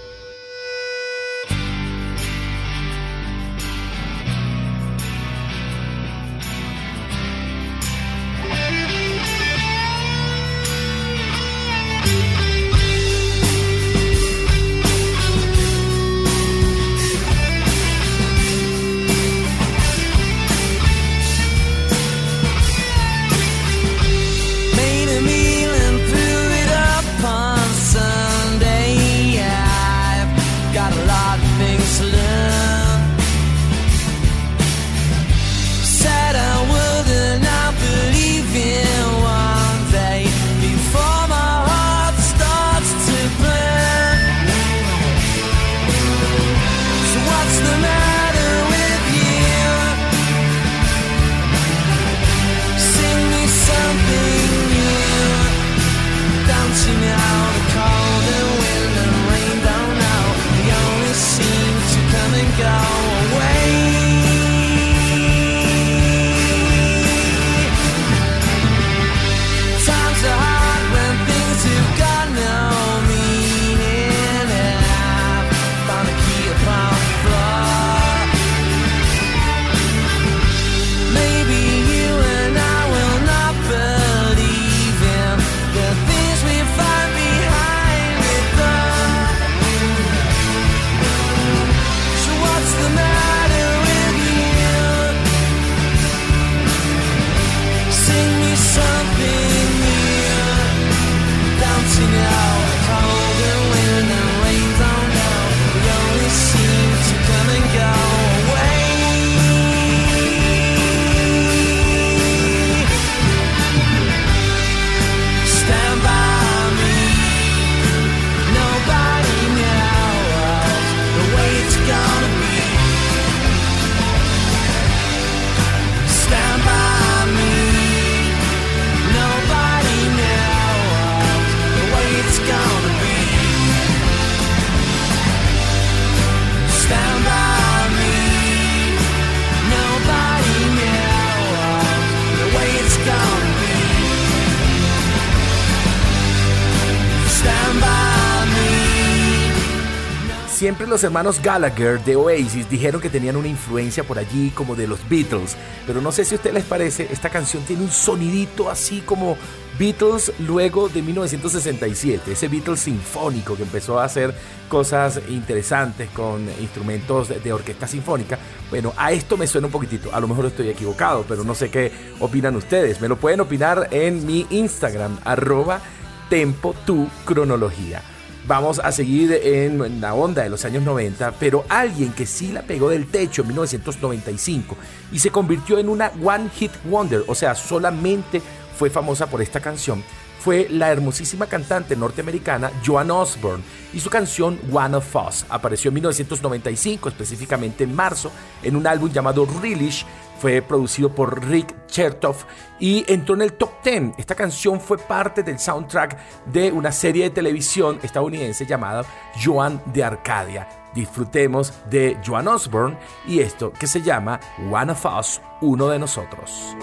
Los 150.92 151.05
hermanos 151.05 151.40
Gallagher 151.42 152.05
de 152.05 152.16
Oasis 152.16 152.68
dijeron 152.68 153.00
que 153.00 153.09
tenían 153.09 153.37
una 153.37 153.48
influencia 153.48 154.05
por 154.05 154.18
allí 154.18 154.50
como 154.50 154.76
de 154.76 154.87
los 154.87 155.00
Beatles, 155.09 155.57
pero 155.87 156.02
no 156.02 156.12
sé 156.12 156.22
si 156.22 156.35
a 156.35 156.37
ustedes 156.37 156.52
les 156.52 156.64
parece, 156.64 157.09
esta 157.11 157.31
canción 157.31 157.62
tiene 157.62 157.83
un 157.83 157.90
sonidito 157.90 158.68
así 158.68 159.00
como 159.00 159.38
Beatles 159.78 160.35
luego 160.40 160.90
de 160.90 161.00
1967, 161.00 162.33
ese 162.33 162.48
Beatles 162.48 162.81
sinfónico 162.81 163.57
que 163.57 163.62
empezó 163.62 163.98
a 163.98 164.05
hacer 164.05 164.35
cosas 164.68 165.18
interesantes 165.31 166.11
con 166.11 166.46
instrumentos 166.61 167.31
de, 167.31 167.40
de 167.40 167.55
orquesta 167.55 167.88
sinfónica. 167.88 168.38
Bueno, 168.69 168.92
a 168.98 169.12
esto 169.12 169.38
me 169.38 169.46
suena 169.46 169.69
un 169.69 169.73
poquitito, 169.73 170.14
a 170.14 170.21
lo 170.21 170.29
mejor 170.29 170.44
estoy 170.44 170.69
equivocado, 170.69 171.25
pero 171.27 171.42
no 171.42 171.54
sé 171.54 171.71
qué 171.71 171.90
opinan 172.21 172.54
ustedes. 172.54 173.00
Me 173.00 173.08
lo 173.08 173.16
pueden 173.16 173.40
opinar 173.40 173.88
en 173.92 174.27
mi 174.27 174.46
Instagram, 174.50 175.21
arroba 175.25 175.81
tempo 176.29 176.75
tu 176.85 177.08
cronología. 177.25 178.02
Vamos 178.44 178.80
a 178.80 178.90
seguir 178.90 179.32
en 179.32 180.00
la 180.00 180.14
onda 180.14 180.42
de 180.42 180.50
los 180.50 180.64
años 180.64 180.82
90, 180.82 181.34
pero 181.38 181.64
alguien 181.68 182.12
que 182.12 182.26
sí 182.26 182.50
la 182.50 182.62
pegó 182.62 182.88
del 182.88 183.06
techo 183.06 183.42
en 183.42 183.48
1995 183.48 184.76
y 185.12 185.20
se 185.20 185.30
convirtió 185.30 185.78
en 185.78 185.88
una 185.88 186.10
One 186.22 186.50
Hit 186.50 186.72
Wonder, 186.84 187.22
o 187.28 187.36
sea, 187.36 187.54
solamente 187.54 188.42
fue 188.76 188.90
famosa 188.90 189.28
por 189.28 189.42
esta 189.42 189.60
canción, 189.60 190.02
fue 190.42 190.66
la 190.68 190.90
hermosísima 190.90 191.46
cantante 191.46 191.94
norteamericana 191.94 192.72
Joan 192.84 193.12
Osborne 193.12 193.62
y 193.92 194.00
su 194.00 194.10
canción 194.10 194.58
One 194.72 194.96
of 194.96 195.14
Us. 195.14 195.46
Apareció 195.48 195.88
en 195.88 195.94
1995, 195.94 197.08
específicamente 197.10 197.84
en 197.84 197.94
marzo, 197.94 198.32
en 198.62 198.74
un 198.74 198.86
álbum 198.86 199.10
llamado 199.10 199.46
Relish. 199.60 200.04
Fue 200.40 200.60
producido 200.60 201.14
por 201.14 201.46
Rick 201.46 201.86
Chertoff 201.86 202.44
y 202.80 203.04
entró 203.06 203.36
en 203.36 203.42
el 203.42 203.52
top 203.52 203.70
10. 203.84 204.14
Esta 204.18 204.34
canción 204.34 204.80
fue 204.80 204.98
parte 204.98 205.44
del 205.44 205.60
soundtrack 205.60 206.18
de 206.46 206.72
una 206.72 206.90
serie 206.90 207.24
de 207.24 207.30
televisión 207.30 208.00
estadounidense 208.02 208.66
llamada 208.66 209.04
Joan 209.40 209.80
de 209.86 210.02
Arcadia. 210.02 210.68
Disfrutemos 210.92 211.72
de 211.88 212.18
Joan 212.26 212.48
Osborne 212.48 212.98
y 213.28 213.38
esto 213.38 213.72
que 213.72 213.86
se 213.86 214.02
llama 214.02 214.40
One 214.72 214.90
of 214.90 215.06
Us, 215.06 215.40
uno 215.60 215.88
de 215.88 216.00
nosotros. 216.00 216.74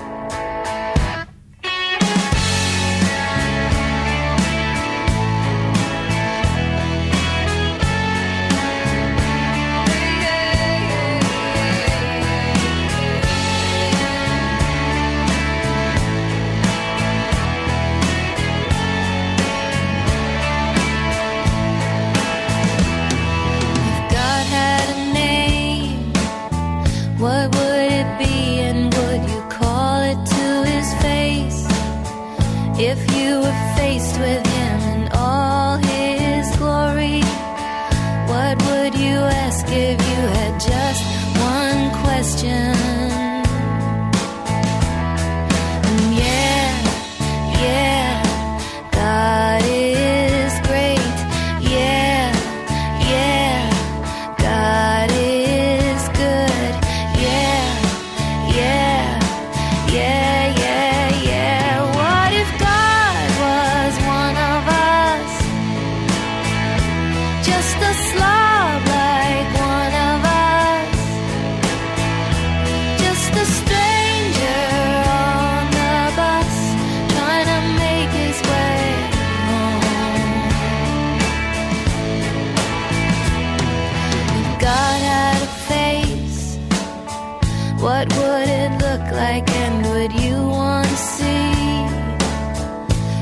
It 88.69 88.81
look 88.81 89.11
like 89.11 89.49
and 89.49 89.85
would 89.87 90.13
you 90.21 90.37
want 90.47 90.87
to 90.87 90.97
see? 90.97 91.49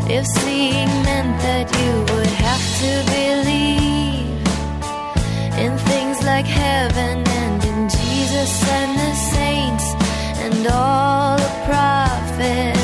If 0.10 0.26
seeing 0.26 0.88
meant 1.04 1.40
that 1.42 1.68
you 1.80 1.94
would 2.14 2.34
have 2.48 2.66
to 2.84 2.92
believe 3.18 4.40
in 5.64 5.78
things 5.78 6.24
like 6.24 6.46
heaven 6.46 7.28
and 7.28 7.64
in 7.64 7.90
Jesus 7.90 8.70
and 8.70 9.00
the 9.00 9.14
saints 9.16 9.88
and 10.44 10.68
all 10.68 11.38
the 11.38 11.52
prophets 11.66 12.77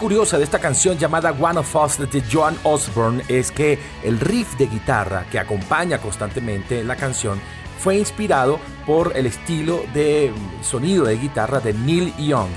curiosa 0.00 0.38
de 0.38 0.44
esta 0.44 0.58
canción 0.58 0.96
llamada 0.96 1.30
One 1.30 1.58
of 1.58 1.76
Us 1.76 1.98
de 1.98 2.22
Joan 2.22 2.56
Osborne 2.62 3.22
es 3.28 3.52
que 3.52 3.78
el 4.02 4.18
riff 4.18 4.56
de 4.56 4.66
guitarra 4.66 5.26
que 5.30 5.38
acompaña 5.38 5.98
constantemente 5.98 6.82
la 6.82 6.96
canción 6.96 7.38
fue 7.78 7.98
inspirado 7.98 8.58
por 8.86 9.14
el 9.14 9.26
estilo 9.26 9.84
de 9.92 10.32
sonido 10.62 11.04
de 11.04 11.18
guitarra 11.18 11.60
de 11.60 11.74
Neil 11.74 12.16
Young. 12.16 12.48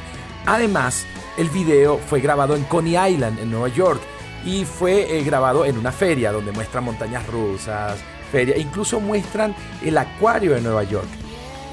Además, 0.46 1.06
el 1.38 1.50
video 1.50 1.98
fue 1.98 2.22
grabado 2.22 2.56
en 2.56 2.64
Coney 2.64 2.96
Island, 3.14 3.38
en 3.39 3.52
Nueva 3.52 3.68
York, 3.68 4.00
y 4.46 4.64
fue 4.64 5.18
eh, 5.18 5.24
grabado 5.24 5.66
en 5.66 5.78
una 5.78 5.91
feria 5.91 6.32
donde 6.32 6.54
muestran 6.54 6.86
montañas 6.86 7.28
rusas, 7.28 8.00
feria, 8.32 8.58
incluso 8.58 9.02
muestran 9.02 9.54
el 9.84 9.98
acuario 9.98 10.54
de 10.54 10.62
Nueva 10.62 10.84
York. 10.84 11.10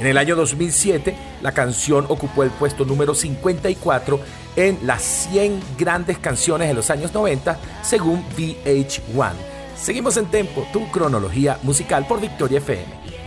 En 0.00 0.08
el 0.08 0.18
año 0.18 0.34
2007, 0.34 1.14
la 1.40 1.52
canción 1.52 2.06
ocupó 2.08 2.42
el 2.42 2.50
puesto 2.50 2.84
número 2.84 3.14
54 3.14 4.20
en 4.56 4.78
las 4.84 5.02
100 5.02 5.60
grandes 5.78 6.18
canciones 6.18 6.68
de 6.68 6.74
los 6.74 6.90
años 6.90 7.12
90, 7.14 7.58
según 7.82 8.24
VH1. 8.36 9.32
Seguimos 9.76 10.16
en 10.16 10.26
Tempo, 10.26 10.66
tu 10.72 10.90
cronología 10.90 11.58
musical 11.62 12.06
por 12.06 12.20
Victoria 12.20 12.58
FM. 12.58 13.19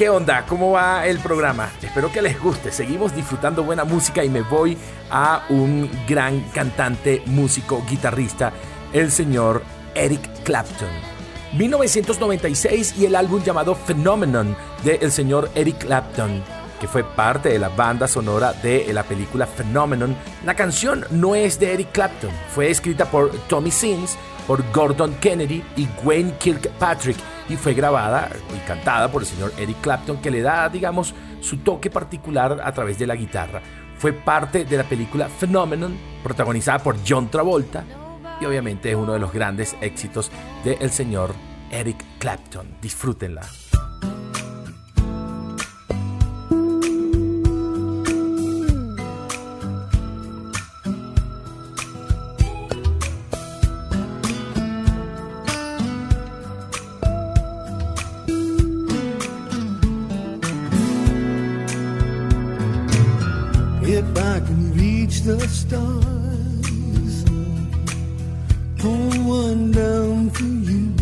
¿Qué 0.00 0.08
onda? 0.08 0.46
¿Cómo 0.46 0.70
va 0.70 1.06
el 1.06 1.18
programa? 1.18 1.68
Espero 1.82 2.10
que 2.10 2.22
les 2.22 2.40
guste. 2.40 2.72
Seguimos 2.72 3.14
disfrutando 3.14 3.62
buena 3.62 3.84
música 3.84 4.24
y 4.24 4.30
me 4.30 4.40
voy 4.40 4.78
a 5.10 5.44
un 5.50 5.90
gran 6.08 6.40
cantante, 6.54 7.22
músico, 7.26 7.84
guitarrista 7.86 8.50
el 8.94 9.12
señor 9.12 9.62
Eric 9.94 10.42
Clapton. 10.42 10.88
1996 11.52 12.94
y 12.96 13.04
el 13.04 13.14
álbum 13.14 13.42
llamado 13.42 13.74
Phenomenon 13.74 14.56
de 14.84 14.94
el 15.02 15.12
señor 15.12 15.50
Eric 15.54 15.84
Clapton, 15.84 16.42
que 16.80 16.88
fue 16.88 17.04
parte 17.04 17.50
de 17.50 17.58
la 17.58 17.68
banda 17.68 18.08
sonora 18.08 18.54
de 18.54 18.90
la 18.94 19.02
película 19.02 19.46
Phenomenon. 19.46 20.16
La 20.46 20.54
canción 20.54 21.04
no 21.10 21.34
es 21.34 21.60
de 21.60 21.74
Eric 21.74 21.92
Clapton, 21.92 22.30
fue 22.54 22.70
escrita 22.70 23.04
por 23.04 23.32
Tommy 23.48 23.70
Sims, 23.70 24.16
por 24.46 24.62
Gordon 24.72 25.14
Kennedy 25.20 25.62
y 25.76 25.88
Wayne 26.04 26.34
Kirkpatrick 26.38 27.16
y 27.48 27.56
fue 27.56 27.74
grabada 27.74 28.30
y 28.54 28.66
cantada 28.66 29.10
por 29.10 29.22
el 29.22 29.28
señor 29.28 29.52
Eric 29.58 29.80
Clapton 29.80 30.20
que 30.20 30.30
le 30.30 30.42
da, 30.42 30.68
digamos, 30.68 31.14
su 31.40 31.58
toque 31.58 31.90
particular 31.90 32.60
a 32.62 32.72
través 32.72 32.98
de 32.98 33.06
la 33.06 33.16
guitarra. 33.16 33.60
Fue 33.98 34.12
parte 34.12 34.64
de 34.64 34.76
la 34.76 34.84
película 34.84 35.28
Phenomenon, 35.28 35.96
protagonizada 36.22 36.78
por 36.78 36.96
John 37.06 37.28
Travolta 37.28 37.84
y 38.40 38.44
obviamente 38.46 38.90
es 38.90 38.96
uno 38.96 39.12
de 39.12 39.18
los 39.18 39.32
grandes 39.32 39.76
éxitos 39.80 40.30
del 40.64 40.90
señor 40.90 41.34
Eric 41.70 42.02
Clapton. 42.18 42.76
Disfrútenla. 42.80 43.42
The 65.24 65.38
stars, 65.48 67.24
pull 68.78 69.10
one 69.24 69.70
down 69.70 70.30
for 70.30 70.44
you, 70.44 70.94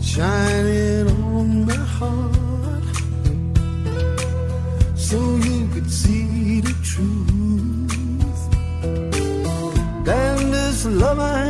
shining 0.00 1.08
on 1.08 1.66
my 1.66 1.74
heart, 1.74 2.96
so 4.96 5.18
you 5.36 5.68
could 5.68 5.90
see 5.90 6.60
the 6.60 6.74
truth. 6.82 8.40
Then 10.04 10.50
this 10.50 10.86
love 10.86 11.18
I 11.18 11.49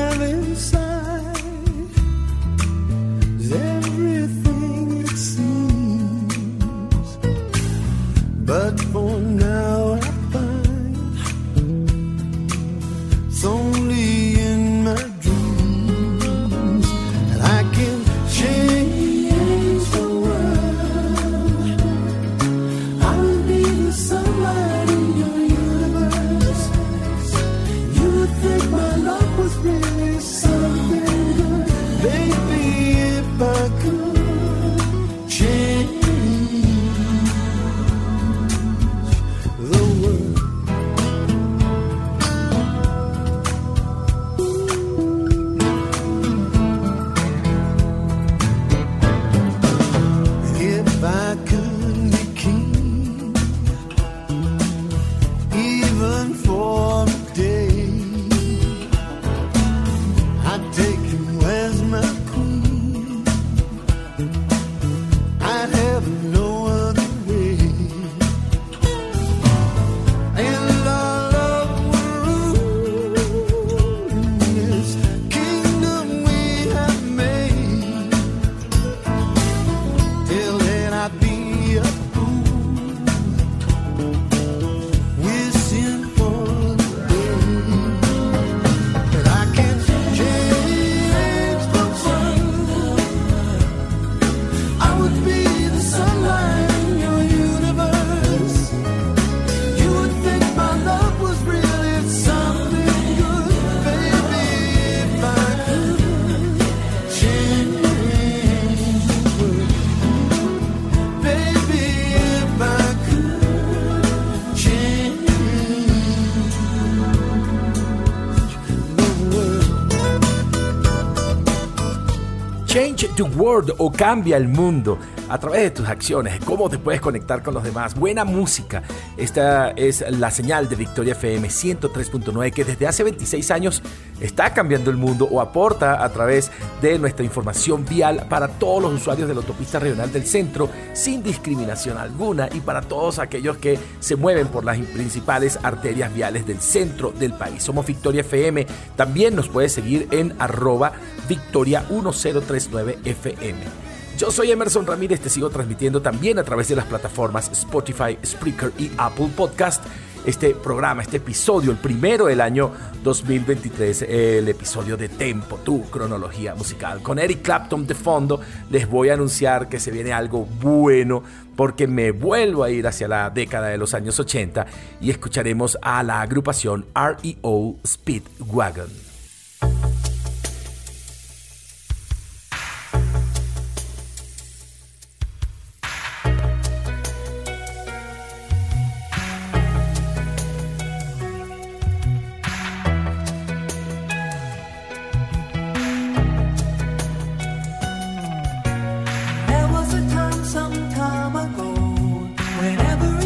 World 123.22 123.74
o 123.78 123.90
Cambia 123.90 124.36
el 124.36 124.48
Mundo 124.48 124.98
a 125.30 125.38
través 125.38 125.62
de 125.62 125.70
tus 125.70 125.88
acciones, 125.88 126.44
cómo 126.44 126.68
te 126.68 126.76
puedes 126.76 127.00
conectar 127.00 127.42
con 127.42 127.54
los 127.54 127.62
demás. 127.62 127.94
Buena 127.94 128.24
música. 128.24 128.82
Esta 129.16 129.70
es 129.70 130.04
la 130.10 130.30
señal 130.30 130.68
de 130.68 130.74
Victoria 130.74 131.12
FM 131.12 131.48
103.9 131.48 132.52
que 132.52 132.64
desde 132.64 132.88
hace 132.88 133.04
26 133.04 133.50
años 133.52 133.82
está 134.20 134.52
cambiando 134.52 134.90
el 134.90 134.96
mundo 134.96 135.28
o 135.30 135.40
aporta 135.40 136.04
a 136.04 136.08
través 136.10 136.50
de 136.82 136.98
nuestra 136.98 137.24
información 137.24 137.84
vial 137.84 138.26
para 138.28 138.48
todos 138.48 138.82
los 138.82 138.92
usuarios 138.92 139.28
de 139.28 139.34
la 139.34 139.40
autopista 139.40 139.78
regional 139.78 140.12
del 140.12 140.26
centro 140.26 140.68
sin 140.94 141.22
discriminación 141.22 141.96
alguna 141.96 142.48
y 142.52 142.60
para 142.60 142.82
todos 142.82 143.20
aquellos 143.20 143.56
que 143.58 143.78
se 144.00 144.16
mueven 144.16 144.48
por 144.48 144.64
las 144.64 144.78
principales 144.78 145.60
arterias 145.62 146.12
viales 146.12 146.44
del 146.44 146.60
centro 146.60 147.12
del 147.12 147.34
país. 147.34 147.62
Somos 147.62 147.86
Victoria 147.86 148.22
FM. 148.22 148.66
También 148.96 149.36
nos 149.36 149.48
puedes 149.48 149.72
seguir 149.72 150.08
en 150.10 150.34
arroba 150.40 150.92
victoria 151.28 151.84
1039 151.88 152.98
FM. 153.04 153.89
Yo 154.20 154.30
soy 154.30 154.50
Emerson 154.50 154.86
Ramírez, 154.86 155.18
te 155.18 155.30
sigo 155.30 155.48
transmitiendo 155.48 156.02
también 156.02 156.38
a 156.38 156.44
través 156.44 156.68
de 156.68 156.76
las 156.76 156.84
plataformas 156.84 157.50
Spotify, 157.52 158.18
Spreaker 158.22 158.70
y 158.76 158.90
Apple 158.98 159.30
Podcast. 159.34 159.82
Este 160.26 160.54
programa, 160.54 161.00
este 161.00 161.16
episodio, 161.16 161.70
el 161.70 161.78
primero 161.78 162.26
del 162.26 162.42
año 162.42 162.70
2023, 163.02 164.02
el 164.02 164.46
episodio 164.46 164.98
de 164.98 165.08
Tempo, 165.08 165.56
tu 165.64 165.88
cronología 165.88 166.54
musical. 166.54 167.02
Con 167.02 167.18
Eric 167.18 167.40
Clapton 167.40 167.86
de 167.86 167.94
fondo, 167.94 168.42
les 168.68 168.86
voy 168.86 169.08
a 169.08 169.14
anunciar 169.14 169.70
que 169.70 169.80
se 169.80 169.90
viene 169.90 170.12
algo 170.12 170.44
bueno 170.44 171.22
porque 171.56 171.86
me 171.86 172.10
vuelvo 172.10 172.62
a 172.62 172.68
ir 172.68 172.86
hacia 172.86 173.08
la 173.08 173.30
década 173.30 173.68
de 173.68 173.78
los 173.78 173.94
años 173.94 174.20
80 174.20 174.66
y 175.00 175.08
escucharemos 175.08 175.78
a 175.80 176.02
la 176.02 176.20
agrupación 176.20 176.84
REO 176.94 177.76
Speedwagon. 177.86 179.09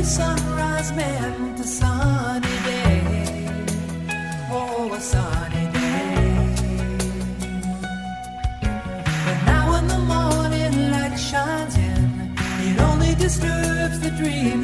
Sunrise 0.05 0.93
meant 0.93 1.59
a 1.59 1.65
sunny 1.65 2.57
day. 2.65 3.49
Oh, 4.51 4.93
a 4.93 5.01
sunny 5.01 5.67
day. 5.73 6.47
But 9.25 9.39
now 9.47 9.73
when 9.73 9.89
the 9.89 9.99
morning 9.99 10.91
light 10.91 11.17
shines 11.17 11.77
in, 11.77 12.35
it 12.69 12.79
only 12.81 13.15
disturbs 13.15 13.99
the 14.01 14.11
dreamland 14.11 14.64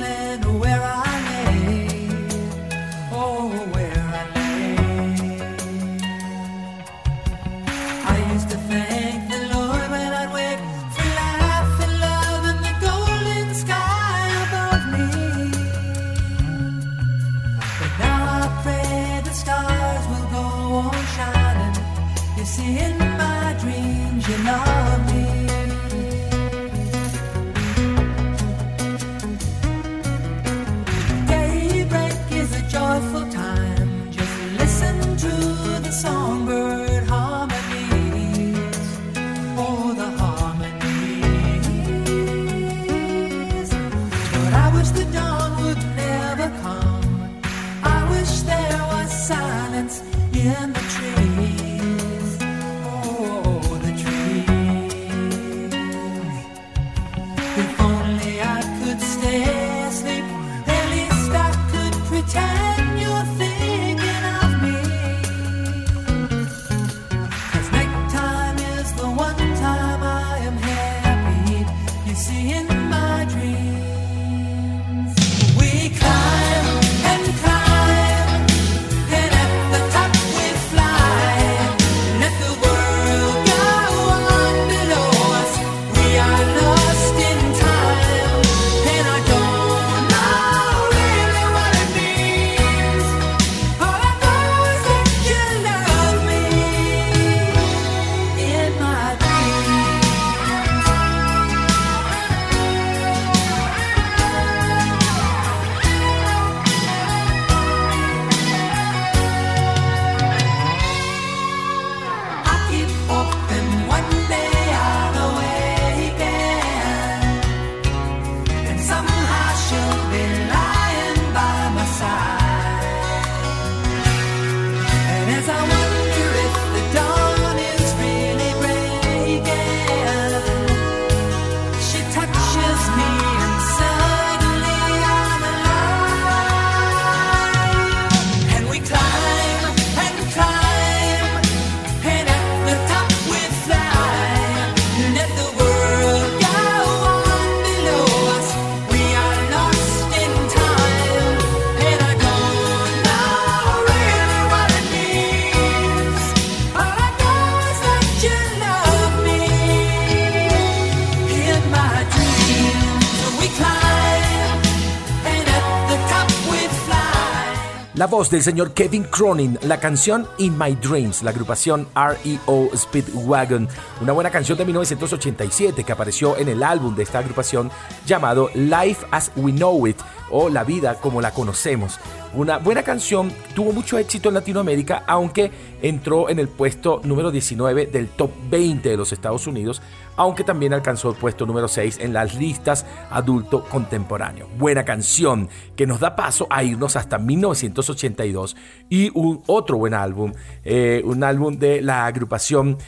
del 168.28 168.42
señor 168.42 168.74
Kevin 168.74 169.04
Cronin, 169.04 169.58
la 169.62 169.80
canción 169.80 170.28
In 170.36 170.58
My 170.58 170.74
Dreams, 170.74 171.22
la 171.22 171.30
agrupación 171.30 171.88
REO 171.94 172.68
Speedwagon, 172.76 173.66
una 174.02 174.12
buena 174.12 174.30
canción 174.30 174.58
de 174.58 174.66
1987 174.66 175.84
que 175.84 175.92
apareció 175.92 176.36
en 176.36 176.50
el 176.50 176.62
álbum 176.62 176.94
de 176.94 177.04
esta 177.04 177.20
agrupación 177.20 177.70
llamado 178.04 178.50
Life 178.54 179.06
as 179.10 179.32
We 179.36 179.52
Know 179.52 179.86
It 179.86 179.96
o 180.30 180.50
La 180.50 180.64
vida 180.64 180.96
como 180.96 181.22
la 181.22 181.32
conocemos. 181.32 181.98
Una 182.32 182.58
buena 182.58 182.84
canción, 182.84 183.32
tuvo 183.56 183.72
mucho 183.72 183.98
éxito 183.98 184.28
en 184.28 184.36
Latinoamérica, 184.36 185.02
aunque 185.08 185.50
entró 185.82 186.28
en 186.28 186.38
el 186.38 186.46
puesto 186.46 187.00
número 187.02 187.32
19 187.32 187.86
del 187.86 188.08
top 188.08 188.30
20 188.48 188.88
de 188.88 188.96
los 188.96 189.12
Estados 189.12 189.48
Unidos, 189.48 189.82
aunque 190.14 190.44
también 190.44 190.72
alcanzó 190.72 191.10
el 191.10 191.16
puesto 191.16 191.44
número 191.44 191.66
6 191.66 191.98
en 192.00 192.12
las 192.12 192.36
listas 192.36 192.86
adulto 193.10 193.64
contemporáneo. 193.64 194.48
Buena 194.58 194.84
canción 194.84 195.48
que 195.74 195.88
nos 195.88 195.98
da 195.98 196.14
paso 196.14 196.46
a 196.50 196.62
irnos 196.62 196.94
hasta 196.94 197.18
1982 197.18 198.56
y 198.88 199.10
un 199.18 199.42
otro 199.48 199.78
buen 199.78 199.94
álbum, 199.94 200.32
eh, 200.64 201.02
un 201.04 201.24
álbum 201.24 201.58
de 201.58 201.82
la 201.82 202.06
agrupación 202.06 202.78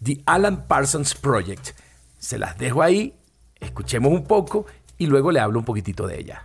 The 0.00 0.22
Alan 0.26 0.68
Parsons 0.68 1.16
Project. 1.16 1.70
Se 2.20 2.38
las 2.38 2.56
dejo 2.56 2.82
ahí, 2.82 3.16
escuchemos 3.58 4.12
un 4.12 4.22
poco 4.22 4.64
y 4.96 5.06
luego 5.06 5.32
le 5.32 5.40
hablo 5.40 5.58
un 5.58 5.64
poquitito 5.64 6.06
de 6.06 6.20
ella. 6.20 6.44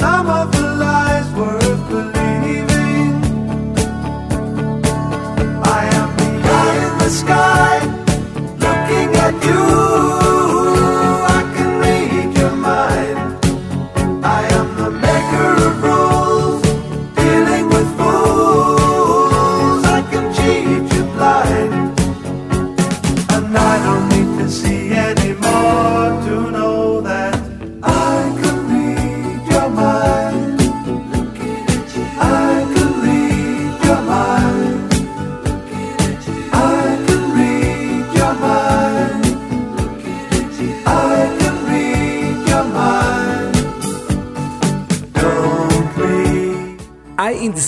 summer. 0.00 0.39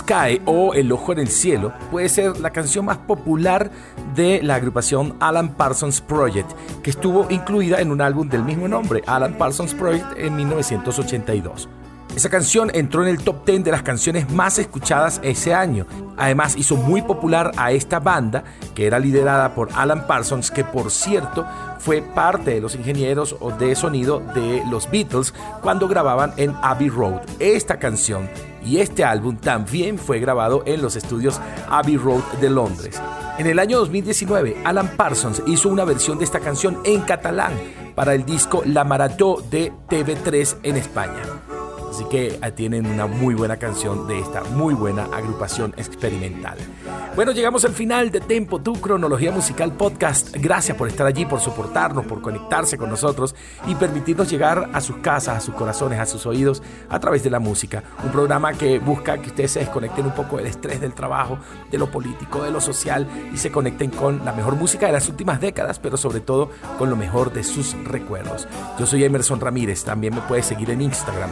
Sky 0.02 0.42
o 0.46 0.74
El 0.74 0.90
Ojo 0.92 1.12
en 1.12 1.20
el 1.20 1.28
Cielo 1.28 1.72
puede 1.90 2.08
ser 2.08 2.38
la 2.40 2.50
canción 2.50 2.84
más 2.84 2.98
popular 2.98 3.70
de 4.14 4.42
la 4.42 4.56
agrupación 4.56 5.16
Alan 5.20 5.54
Parsons 5.54 6.00
Project, 6.00 6.50
que 6.82 6.90
estuvo 6.90 7.26
incluida 7.30 7.80
en 7.80 7.90
un 7.90 8.00
álbum 8.00 8.28
del 8.28 8.44
mismo 8.44 8.68
nombre, 8.68 9.02
Alan 9.06 9.38
Parsons 9.38 9.74
Project, 9.74 10.18
en 10.18 10.36
1982. 10.36 11.68
Esa 12.16 12.28
canción 12.28 12.70
entró 12.74 13.02
en 13.02 13.08
el 13.08 13.24
top 13.24 13.46
10 13.46 13.64
de 13.64 13.70
las 13.70 13.82
canciones 13.82 14.30
más 14.30 14.58
escuchadas 14.58 15.18
ese 15.22 15.54
año. 15.54 15.86
Además 16.18 16.56
hizo 16.56 16.76
muy 16.76 17.00
popular 17.00 17.52
a 17.56 17.72
esta 17.72 18.00
banda, 18.00 18.44
que 18.74 18.86
era 18.86 18.98
liderada 18.98 19.54
por 19.54 19.70
Alan 19.74 20.06
Parsons, 20.06 20.50
que 20.50 20.62
por 20.62 20.90
cierto 20.90 21.46
fue 21.78 22.02
parte 22.02 22.50
de 22.50 22.60
los 22.60 22.74
ingenieros 22.74 23.34
de 23.58 23.74
sonido 23.74 24.20
de 24.34 24.62
los 24.70 24.90
Beatles 24.90 25.32
cuando 25.62 25.88
grababan 25.88 26.34
en 26.36 26.54
Abbey 26.60 26.90
Road. 26.90 27.22
Esta 27.38 27.78
canción 27.78 28.28
y 28.64 28.78
este 28.78 29.04
álbum 29.04 29.36
también 29.36 29.98
fue 29.98 30.18
grabado 30.18 30.62
en 30.66 30.82
los 30.82 30.96
estudios 30.96 31.40
Abbey 31.68 31.96
Road 31.96 32.22
de 32.40 32.50
Londres. 32.50 33.00
En 33.38 33.46
el 33.46 33.58
año 33.58 33.78
2019, 33.78 34.58
Alan 34.64 34.96
Parsons 34.96 35.42
hizo 35.46 35.68
una 35.68 35.84
versión 35.84 36.18
de 36.18 36.24
esta 36.24 36.40
canción 36.40 36.78
en 36.84 37.00
catalán 37.00 37.52
para 37.94 38.14
el 38.14 38.24
disco 38.24 38.62
La 38.64 38.84
Marató 38.84 39.42
de 39.50 39.72
TV3 39.88 40.56
en 40.62 40.76
España. 40.76 41.51
Así 41.92 42.04
que 42.06 42.38
eh, 42.42 42.52
tienen 42.52 42.86
una 42.86 43.06
muy 43.06 43.34
buena 43.34 43.58
canción 43.58 44.08
de 44.08 44.18
esta 44.18 44.42
muy 44.44 44.72
buena 44.72 45.04
agrupación 45.12 45.74
experimental. 45.76 46.56
Bueno, 47.14 47.32
llegamos 47.32 47.66
al 47.66 47.72
final 47.72 48.10
de 48.10 48.22
Tempo, 48.22 48.62
tu 48.62 48.80
cronología 48.80 49.30
musical 49.30 49.76
podcast. 49.76 50.34
Gracias 50.38 50.74
por 50.74 50.88
estar 50.88 51.06
allí, 51.06 51.26
por 51.26 51.40
soportarnos, 51.40 52.06
por 52.06 52.22
conectarse 52.22 52.78
con 52.78 52.88
nosotros 52.88 53.34
y 53.66 53.74
permitirnos 53.74 54.30
llegar 54.30 54.70
a 54.72 54.80
sus 54.80 54.96
casas, 54.96 55.36
a 55.36 55.40
sus 55.40 55.54
corazones, 55.54 55.98
a 55.98 56.06
sus 56.06 56.24
oídos 56.24 56.62
a 56.88 56.98
través 56.98 57.22
de 57.24 57.28
la 57.28 57.40
música. 57.40 57.84
Un 58.02 58.10
programa 58.10 58.54
que 58.54 58.78
busca 58.78 59.20
que 59.20 59.28
ustedes 59.28 59.50
se 59.50 59.60
desconecten 59.60 60.06
un 60.06 60.14
poco 60.14 60.38
del 60.38 60.46
estrés 60.46 60.80
del 60.80 60.94
trabajo, 60.94 61.36
de 61.70 61.76
lo 61.76 61.90
político, 61.90 62.42
de 62.42 62.50
lo 62.50 62.62
social 62.62 63.06
y 63.34 63.36
se 63.36 63.52
conecten 63.52 63.90
con 63.90 64.24
la 64.24 64.32
mejor 64.32 64.56
música 64.56 64.86
de 64.86 64.92
las 64.92 65.10
últimas 65.10 65.42
décadas, 65.42 65.78
pero 65.78 65.98
sobre 65.98 66.20
todo 66.20 66.48
con 66.78 66.88
lo 66.88 66.96
mejor 66.96 67.34
de 67.34 67.44
sus 67.44 67.74
recuerdos. 67.84 68.48
Yo 68.78 68.86
soy 68.86 69.04
Emerson 69.04 69.40
Ramírez, 69.40 69.84
también 69.84 70.14
me 70.14 70.22
puedes 70.22 70.46
seguir 70.46 70.70
en 70.70 70.80
Instagram, 70.80 71.28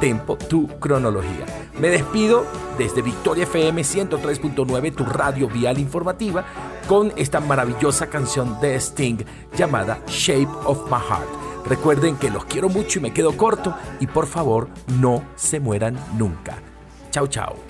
tempo 0.00 0.36
tu 0.36 0.66
cronología. 0.78 1.44
Me 1.78 1.88
despido 1.88 2.46
desde 2.78 3.02
Victoria 3.02 3.44
FM 3.44 3.82
103.9, 3.82 4.94
tu 4.94 5.04
radio 5.04 5.48
vial 5.48 5.78
informativa, 5.78 6.44
con 6.88 7.12
esta 7.16 7.40
maravillosa 7.40 8.08
canción 8.08 8.58
de 8.60 8.76
Sting 8.76 9.18
llamada 9.56 9.98
Shape 10.06 10.48
of 10.64 10.90
My 10.90 10.98
Heart. 10.98 11.66
Recuerden 11.66 12.16
que 12.16 12.30
los 12.30 12.46
quiero 12.46 12.70
mucho 12.70 12.98
y 12.98 13.02
me 13.02 13.12
quedo 13.12 13.36
corto 13.36 13.74
y 14.00 14.06
por 14.06 14.26
favor 14.26 14.68
no 15.00 15.22
se 15.36 15.60
mueran 15.60 15.98
nunca. 16.16 16.56
Chao, 17.10 17.26
chao. 17.26 17.67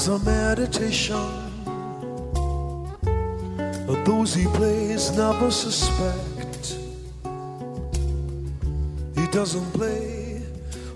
As 0.00 0.08
a 0.08 0.18
meditation. 0.20 1.28
Those 4.06 4.34
he 4.34 4.46
plays 4.46 5.10
never 5.14 5.50
suspect. 5.50 6.78
He 9.14 9.26
doesn't 9.26 9.70
play 9.72 10.42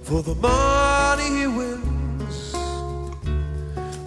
for 0.05 0.23
the 0.23 0.35
money 0.37 1.29
he 1.39 1.47
wins. 1.47 2.55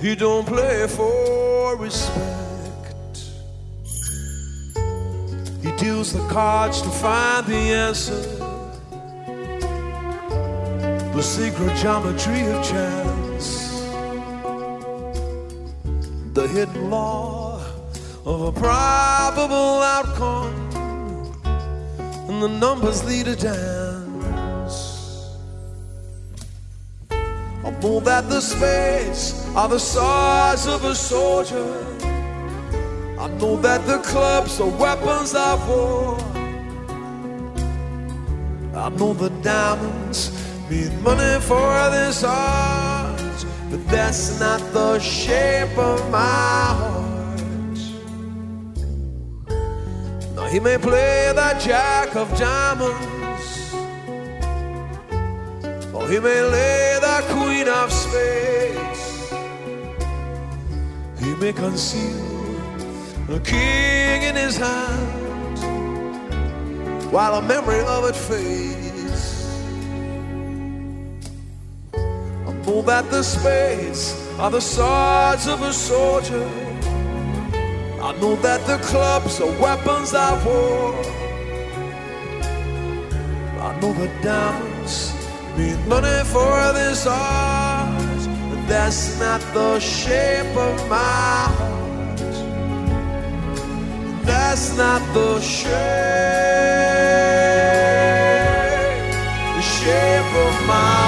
He 0.02 0.16
don't 0.16 0.48
play 0.48 0.88
for 0.88 1.78
respect. 1.78 3.20
He 5.64 5.72
deals 5.74 6.12
the 6.12 6.28
cards 6.28 6.82
to 6.82 6.90
find 6.90 7.46
the 7.46 7.62
answer 7.86 8.38
the 11.18 11.24
secret 11.24 11.76
geometry 11.78 12.42
of 12.52 12.64
chance, 12.64 13.07
the 16.48 16.54
hidden 16.60 16.90
law 16.90 17.62
of 18.26 18.42
a 18.42 18.52
probable 18.52 19.82
outcome, 19.96 20.54
and 22.30 22.42
the 22.42 22.48
numbers 22.48 23.04
lead 23.04 23.28
a 23.28 23.36
dance. 23.36 24.78
I 27.10 27.72
know 27.82 28.00
that 28.02 28.30
the 28.30 28.42
spades 28.42 29.46
are 29.56 29.68
the 29.68 29.80
size 29.80 30.68
of 30.68 30.86
a 30.86 30.96
soldier. 30.96 31.86
I 33.20 33.28
know 33.40 33.58
that 33.58 33.86
the 33.86 34.00
clubs 34.00 34.60
are 34.62 34.70
weapons 34.70 35.34
of 35.34 35.68
war. 35.68 36.18
I 38.76 38.90
know 38.90 39.14
the 39.14 39.30
diamonds 39.42 40.32
mean 40.70 41.02
money 41.04 41.42
for 41.42 41.90
this 41.90 42.24
art, 42.24 42.97
but 43.70 43.86
that's 43.88 44.40
not 44.40 44.62
the 44.74 45.00
shape 45.00 45.78
of 45.78 46.10
my 46.10 46.18
heart. 46.80 47.08
Now 50.36 50.48
he 50.48 50.60
may 50.60 50.78
play 50.78 51.34
the 51.36 51.54
jack 51.60 52.16
of 52.16 52.30
diamonds, 52.38 53.74
or 55.94 56.08
he 56.08 56.20
may 56.20 56.42
lay 56.42 56.98
the 57.02 57.24
queen 57.34 57.68
of 57.68 57.92
spades. 57.92 59.32
He 61.20 61.36
may 61.36 61.52
conceal 61.52 62.26
a 63.30 63.40
king 63.40 64.22
in 64.24 64.36
his 64.36 64.56
hand, 64.58 65.60
while 67.12 67.36
a 67.36 67.42
memory 67.42 67.82
of 67.82 68.06
it 68.06 68.16
fades. 68.16 68.87
Know 72.68 72.82
that 72.82 73.10
the 73.10 73.24
spades 73.24 74.14
are 74.38 74.52
the 74.52 74.60
swords 74.60 75.48
of 75.48 75.62
a 75.62 75.72
soldier. 75.72 76.48
I 78.08 78.12
know 78.22 78.36
that 78.48 78.62
the 78.68 78.78
clubs 78.90 79.40
are 79.40 79.54
weapons 79.62 80.14
of 80.14 80.46
war. 80.46 80.94
I 83.68 83.80
know 83.80 83.94
the 83.94 84.10
diamonds 84.22 85.14
mean 85.58 85.78
money 85.88 86.24
for 86.34 86.74
this 86.74 87.08
art, 87.08 88.24
but 88.50 88.62
that's 88.68 89.18
not 89.20 89.42
the 89.54 89.80
shape 89.80 90.56
of 90.68 90.90
my 90.90 90.98
heart. 91.58 92.18
That's 94.26 94.76
not 94.76 95.02
the 95.14 95.40
shape, 95.40 95.72
the 99.56 99.62
shape 99.62 100.34
of 100.48 100.68
my 100.68 101.07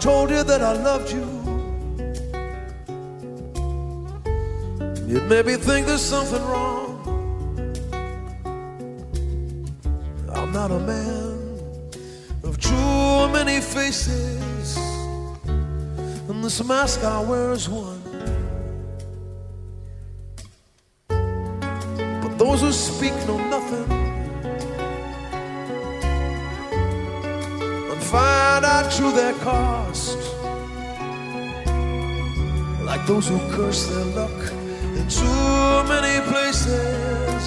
told 0.00 0.30
you 0.30 0.42
that 0.42 0.62
I 0.62 0.72
loved 0.72 1.10
you. 1.12 1.26
You'd 5.06 5.28
maybe 5.28 5.54
think 5.54 5.86
there's 5.86 6.04
something 6.04 6.42
wrong. 6.42 6.84
I'm 10.32 10.52
not 10.52 10.70
a 10.70 10.78
man 10.78 11.58
of 12.44 12.58
too 12.58 13.28
many 13.32 13.60
faces, 13.60 14.76
and 15.46 16.44
this 16.44 16.62
mask 16.64 17.04
I 17.04 17.20
wear 17.20 17.52
is 17.52 17.68
one. 17.68 18.02
But 21.08 22.38
those 22.38 22.60
who 22.60 22.72
speak 22.72 23.14
know 23.26 23.38
nothing. 23.48 23.95
To 28.90 29.10
their 29.10 29.34
cost. 29.34 30.16
Like 32.84 33.04
those 33.06 33.28
who 33.28 33.38
curse 33.50 33.86
their 33.88 34.04
luck 34.04 34.52
in 34.98 35.08
too 35.08 35.82
many 35.92 36.20
places, 36.30 37.42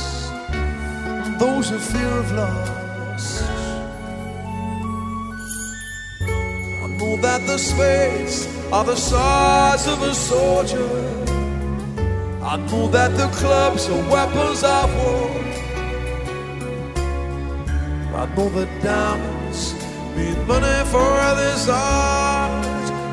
those 1.40 1.72
a 1.72 1.80
fear 1.80 2.14
of 2.24 2.32
loss. 2.34 3.42
I 6.84 6.88
know 6.98 7.16
that 7.22 7.42
the 7.48 7.58
spades 7.58 8.48
are 8.74 8.84
the 8.84 8.98
size 8.98 9.88
of 9.88 10.02
a 10.02 10.14
soldier. 10.14 10.90
I 12.44 12.58
know 12.58 12.88
that 12.90 13.16
the 13.16 13.30
clubs 13.40 13.88
are 13.90 14.04
weapons 14.12 14.64
of 14.64 14.94
war. 14.96 15.30
I 18.22 18.26
know 18.36 18.50
that 18.50 18.84
diamonds 18.84 19.39
mean 20.20 20.48
money 20.48 20.82
for 20.94 21.16
this 21.42 21.64
art, 21.70 22.66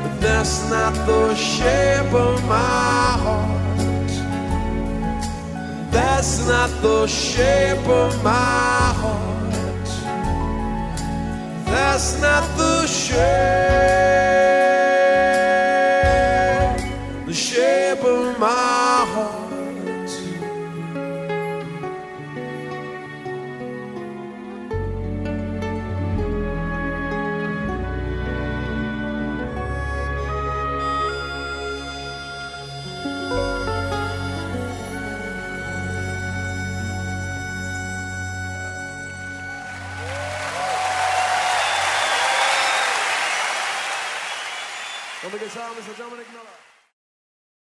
but 0.03 0.15
that's 0.21 0.69
not 0.69 0.93
the 1.09 1.35
shape 1.35 2.13
of 2.13 2.35
my 2.55 3.07
heart. 3.23 4.11
That's 5.91 6.33
not 6.47 6.69
the 6.81 7.07
shape 7.07 7.87
of 8.03 8.11
my 8.23 8.93
heart. 9.01 9.87
That's 11.65 12.09
not 12.21 12.43
the 12.57 12.87
shape, 12.87 14.56